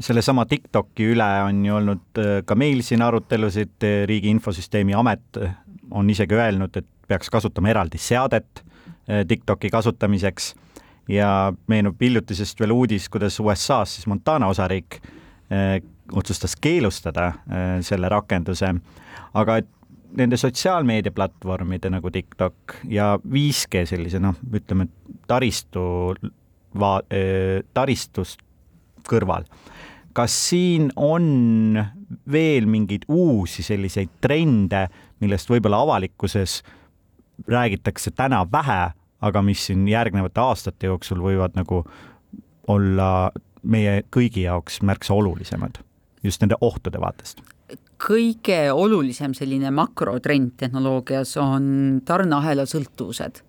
[0.00, 5.40] sellesama TikToki üle on ju olnud äh, ka meil siin arutelusid, Riigi Infosüsteemi Amet
[5.90, 10.54] on isegi öelnud, et peaks kasutama eraldi seadet äh, TikToki kasutamiseks.
[11.10, 15.00] Ja meenub hiljutisest veel uudis, kuidas USA-s siis Montana osariik
[16.14, 17.24] otsustas keelustada
[17.84, 18.70] selle rakenduse,
[19.34, 19.66] aga et
[20.16, 24.86] nende sotsiaalmeediaplatvormide nagu TikTok ja 5G sellise noh, ütleme
[25.28, 25.82] taristu,
[27.74, 28.46] taristust
[29.08, 29.46] kõrval,
[30.12, 31.78] kas siin on
[32.32, 34.86] veel mingeid uusi selliseid trende,
[35.20, 36.60] millest võib-olla avalikkuses
[37.48, 38.92] räägitakse täna vähe,
[39.22, 41.84] aga mis siin järgnevate aastate jooksul võivad nagu
[42.70, 43.30] olla
[43.62, 45.80] meie kõigi jaoks märksa olulisemad
[46.22, 47.42] just nende ohtude vaatest?
[48.02, 53.42] kõige olulisem selline makrotrend tehnoloogias on tarneahela sõltuvused.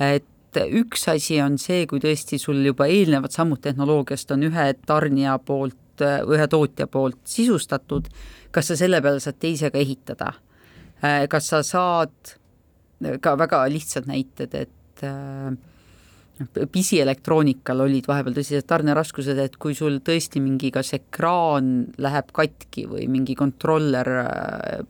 [0.00, 0.24] et
[0.64, 6.02] üks asi on see, kui tõesti sul juba eelnevad sammud tehnoloogiast on ühe tarnija poolt,
[6.02, 8.08] ühe tootja poolt sisustatud,
[8.54, 10.32] kas sa selle peale saad teisega ehitada?
[11.28, 12.14] kas sa saad,
[13.20, 20.00] ka väga lihtsad näited, et et äh, pisielektroonikal olid vahepeal tõsised tarneraskused, et kui sul
[20.04, 24.84] tõesti mingi kas ekraan läheb katki või mingi kontroller äh,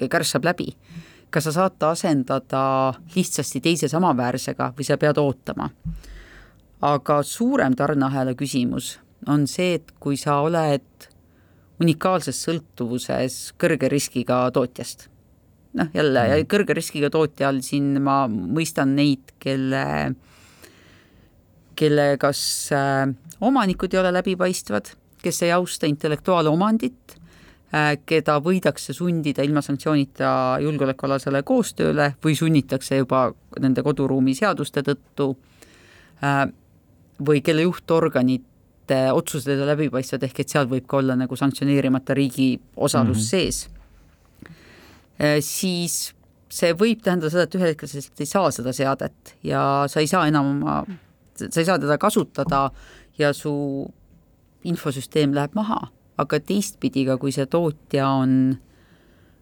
[0.00, 0.70] kärssab läbi,
[1.30, 2.62] kas sa saad ta asendada
[3.14, 5.70] lihtsasti teise samaväärsega või sa pead ootama.
[6.80, 11.08] aga suurem tarneahela küsimus on see, et kui sa oled
[11.80, 15.08] unikaalses sõltuvuses kõrge riskiga tootjast
[15.76, 16.48] noh, jälle mm.
[16.50, 19.84] kõrge riskiga tootja all siin ma mõistan neid, kelle,
[21.78, 22.42] kelle kas
[22.74, 23.06] äh,
[23.40, 27.19] omanikud ei ole läbipaistvad, kes ei austa intellektuaalomandit
[28.06, 33.28] keda võidakse sundida ilma sanktsioonita julgeolekualasele koostööle või sunnitakse juba
[33.62, 35.28] nende koduruumi seaduste tõttu
[36.24, 36.48] äh,
[37.22, 38.46] või kelle juhtorganid
[38.90, 43.22] otsused ei ole läbipaistvad, ehk et seal võib ka olla nagu sanktsioneerimata riigi osalus mm
[43.22, 43.28] -hmm.
[43.30, 43.68] sees
[45.20, 46.14] Äh, siis
[46.50, 50.00] see võib tähendada seda, et ühel hetkel sa lihtsalt ei saa seda seadet ja sa
[50.00, 50.76] ei saa enam oma,
[51.36, 52.62] sa ei saa teda kasutada
[53.20, 53.52] ja su
[54.64, 55.82] infosüsteem läheb maha,
[56.20, 58.34] aga teistpidi ka, kui see tootja on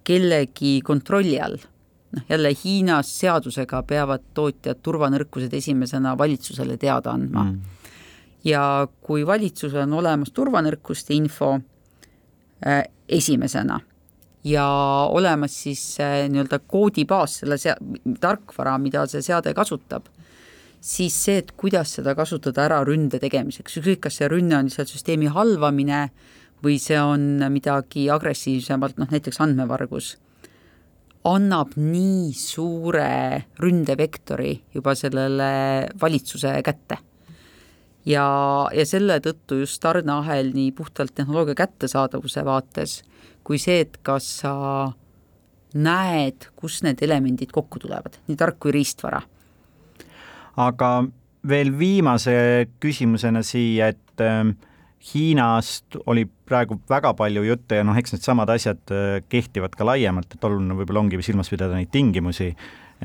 [0.09, 1.59] kellegi kontrolli all,
[2.14, 7.59] noh jälle Hiinas seadusega peavad tootjad turvanõrkused esimesena valitsusele teada andma mm.
[8.49, 8.62] ja
[9.05, 11.51] kui valitsusel on olemas turvanõrkuste info
[12.64, 13.81] äh, esimesena
[14.45, 14.66] ja
[15.11, 15.83] olemas siis
[16.29, 17.76] nii-öelda koodibaas, selle sea-,
[18.20, 20.09] tarkvara, mida see seade kasutab,
[20.81, 24.93] siis see, et kuidas seda kasutada ära ründe tegemiseks, ükskõik, kas see rünne on lihtsalt
[24.93, 26.09] süsteemi halvamine
[26.65, 30.17] või see on midagi agressiivsemalt, noh näiteks andmevargus,
[31.29, 35.51] annab nii suure ründevektori juba sellele
[36.01, 36.99] valitsuse kätte
[38.09, 38.25] ja,
[38.73, 43.03] ja selle tõttu just tarneahel nii puhtalt tehnoloogia kättesaadavuse vaates
[43.49, 44.53] kui see, et kas sa
[45.79, 49.23] näed, kus need elemendid kokku tulevad, nii tark kui riistvara.
[50.59, 50.89] aga
[51.49, 52.35] veel viimase
[52.83, 54.51] küsimusena siia, et äh,
[54.99, 60.35] Hiinast oli praegu väga palju juttu ja noh, eks needsamad asjad äh, kehtivad ka laiemalt,
[60.35, 62.51] et oluline võib-olla ongi silmas pidada neid tingimusi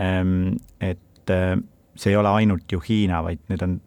[0.02, 0.56] ähm,.
[0.82, 1.54] et äh,
[1.96, 3.78] see ei ole ainult ju Hiina, vaid need on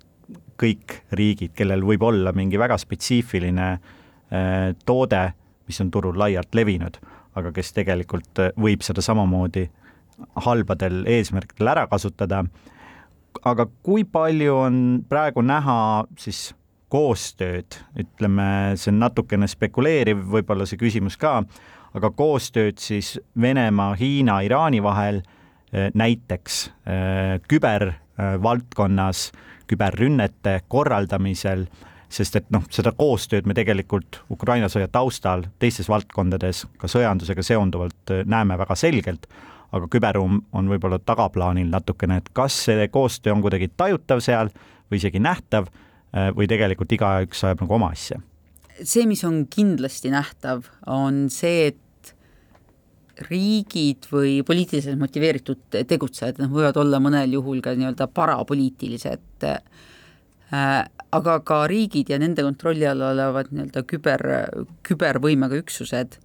[0.57, 5.25] kõik riigid, kellel võib olla mingi väga spetsiifiline äh, toode,
[5.67, 7.01] mis on turul laialt levinud,
[7.37, 9.67] aga kes tegelikult võib seda samamoodi
[10.47, 12.45] halbadel eesmärkidel ära kasutada.
[13.45, 14.79] aga kui palju on
[15.09, 16.55] praegu näha siis
[16.93, 21.41] koostööd, ütleme, see on natukene spekuleeriv, võib-olla see küsimus ka,
[21.97, 26.63] aga koostööd siis Venemaa, Hiina, Iraani vahel äh, näiteks
[27.49, 31.67] kübervaldkonnas äh, küberrünnete korraldamisel,
[32.09, 38.15] sest et noh, seda koostööd me tegelikult Ukraina sõja taustal teistes valdkondades ka sõjandusega seonduvalt
[38.31, 39.27] näeme väga selgelt,
[39.75, 44.53] aga küberruum on võib-olla tagaplaanil natukene, et kas see koostöö on kuidagi tajutav seal
[44.87, 45.86] või isegi nähtav äh,
[46.37, 48.21] või tegelikult igaüks ajab nagu oma asja?
[48.77, 52.13] see, mis on kindlasti nähtav, on see, et
[53.31, 60.83] riigid või poliitiliselt motiveeritud tegutsejad, noh, võivad olla mõnel juhul ka nii-öelda parapoliitilised äh,,
[61.17, 64.27] aga ka riigid ja nende kontrolli all olevad nii-öelda küber,
[64.87, 66.19] kübervõimega üksused,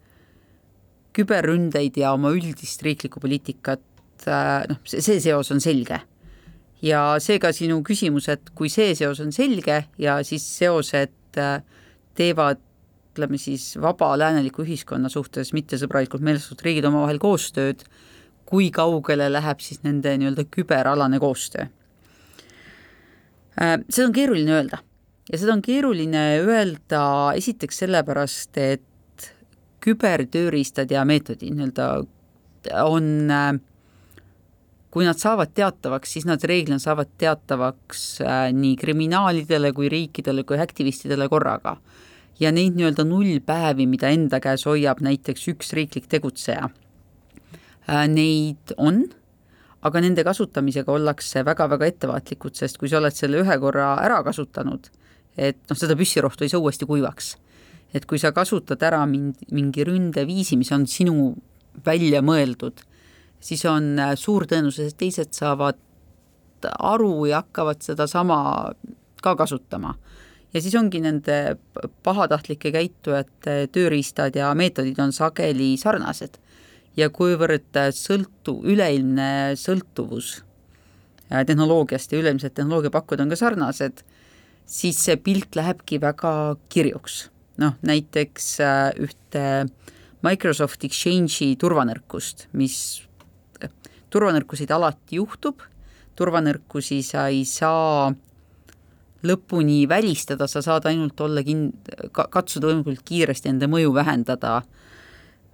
[1.16, 6.04] küberründeid ja oma üldist riiklikku poliitikat äh,, noh, see, see seos on selge.
[6.82, 11.62] Ja seega sinu küsimus, et kui see seos on selge ja siis seosed äh,
[12.18, 12.62] teevad
[13.12, 17.84] ütleme siis vaba lääneliku ühiskonna suhtes mittesõbralikult meelestatud riigid omavahel koostööd,
[18.48, 21.68] kui kaugele läheb siis nende nii-öelda küberalane koostöö?
[23.62, 24.80] Äh, seda on keeruline öelda
[25.32, 27.04] ja seda on keeruline öelda
[27.38, 29.28] esiteks sellepärast, et
[29.82, 31.92] kübertööriistad ja meetodid nii-öelda
[32.86, 33.52] on äh,
[34.92, 40.60] kui nad saavad teatavaks, siis nad reeglina saavad teatavaks äh, nii kriminaalidele kui riikidele kui
[40.60, 41.78] aktivistidele korraga
[42.42, 46.70] ja neid nii-öelda nullpäevi, mida enda käes hoiab näiteks üks riiklik tegutseja,
[47.88, 49.06] äh, neid on,
[49.82, 54.92] aga nende kasutamisega ollakse väga-väga ettevaatlikud, sest kui sa oled selle ühe korra ära kasutanud,
[55.38, 57.38] et noh, seda püssirohtu ei saa uuesti kuivaks.
[57.92, 61.34] et kui sa kasutad ära mingi, mingi ründeviisi, mis on sinu
[61.86, 62.80] välja mõeldud,
[63.42, 65.80] siis on äh, suur tõenäosus, et teised saavad
[66.78, 68.38] aru ja hakkavad sedasama
[69.22, 69.96] ka kasutama
[70.54, 71.58] ja siis ongi nende
[72.04, 76.38] pahatahtlike käitujate tööriistad ja meetodid on sageli sarnased.
[76.98, 80.42] ja kuivõrd sõltu, üleilmne sõltuvus
[81.32, 84.02] äh, tehnoloogiast ja üleilmsed tehnoloogiapakkujad on ka sarnased,
[84.68, 87.30] siis see pilt lähebki väga kirjuks.
[87.58, 89.70] noh, näiteks äh, ühte
[90.22, 93.11] Microsoft Exchange'i turvanõrkust, mis, äh,
[94.12, 95.64] turvanõrkuseid alati juhtub,
[96.20, 98.12] turvanõrkusi sa ei saa
[99.28, 101.72] lõpuni välistada, sa saad ainult olla kin-,
[102.12, 104.62] katsuda võimalikult kiiresti enda mõju vähendada.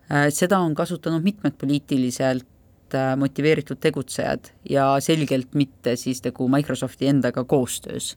[0.07, 7.11] Äh, seda on kasutanud mitmed poliitiliselt äh, motiveeritud tegutsejad ja selgelt mitte siis nagu Microsofti
[7.11, 8.15] endaga koostöös.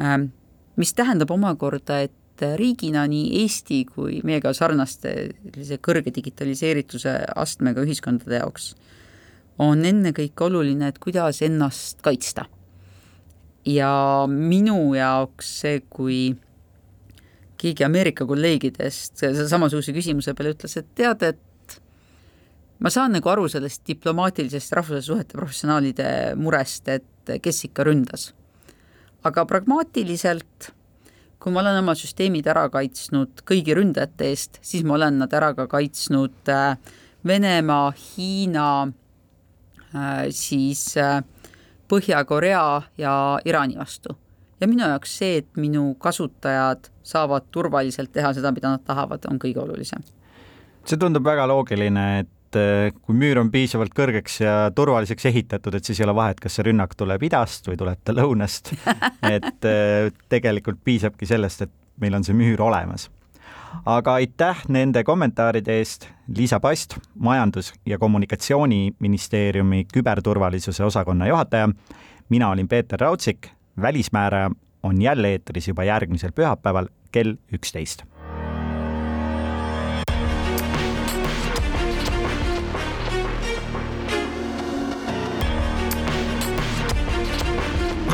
[0.00, 0.30] Ähm,
[0.76, 2.12] mis tähendab omakorda, et
[2.60, 8.74] riigina nii Eesti kui meiega sarnaste sellise kõrge digitaliseerituse astmega ühiskondade jaoks
[9.58, 12.44] on ennekõike oluline, et kuidas ennast kaitsta
[13.66, 13.90] ja
[14.30, 16.20] minu jaoks see, kui
[17.56, 21.76] keegi Ameerika kolleegidest samasuguse küsimuse peale ütles, et tead, et
[22.84, 28.32] ma saan nagu aru sellest diplomaatilisest rahvusvaheliste suhete professionaalide murest, et kes ikka ründas.
[29.26, 30.68] aga pragmaatiliselt,
[31.42, 35.48] kui ma olen oma süsteemid ära kaitsnud kõigi ründajate eest, siis ma olen nad ära
[35.56, 36.76] ka kaitsnud äh,
[37.26, 38.86] Venemaa, Hiina,
[40.34, 41.20] siis äh,
[41.88, 44.16] Põhja-Korea ja Iraani vastu.
[44.60, 49.38] ja minu jaoks see, et minu kasutajad saavad turvaliselt teha seda, mida nad tahavad, on
[49.38, 50.02] kõige olulisem.
[50.84, 55.84] see tundub väga loogiline, et eh, kui müür on piisavalt kõrgeks ja turvaliseks ehitatud, et
[55.84, 58.72] siis ei ole vahet, kas see rünnak tuleb idast või tuleb ta lõunast.
[59.36, 59.68] et
[60.28, 63.10] tegelikult piisabki sellest, et meil on see müür olemas
[63.86, 71.68] aga aitäh nende kommentaaride eest, Liisa Past, Majandus- ja Kommunikatsiooniministeeriumi küberturvalisuse osakonna juhataja.
[72.28, 73.48] mina olin Peeter Raudsik,
[73.80, 74.50] Välismääraja
[74.82, 78.02] on jälle eetris juba järgmisel pühapäeval kell üksteist.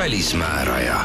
[0.03, 1.00] välismääraja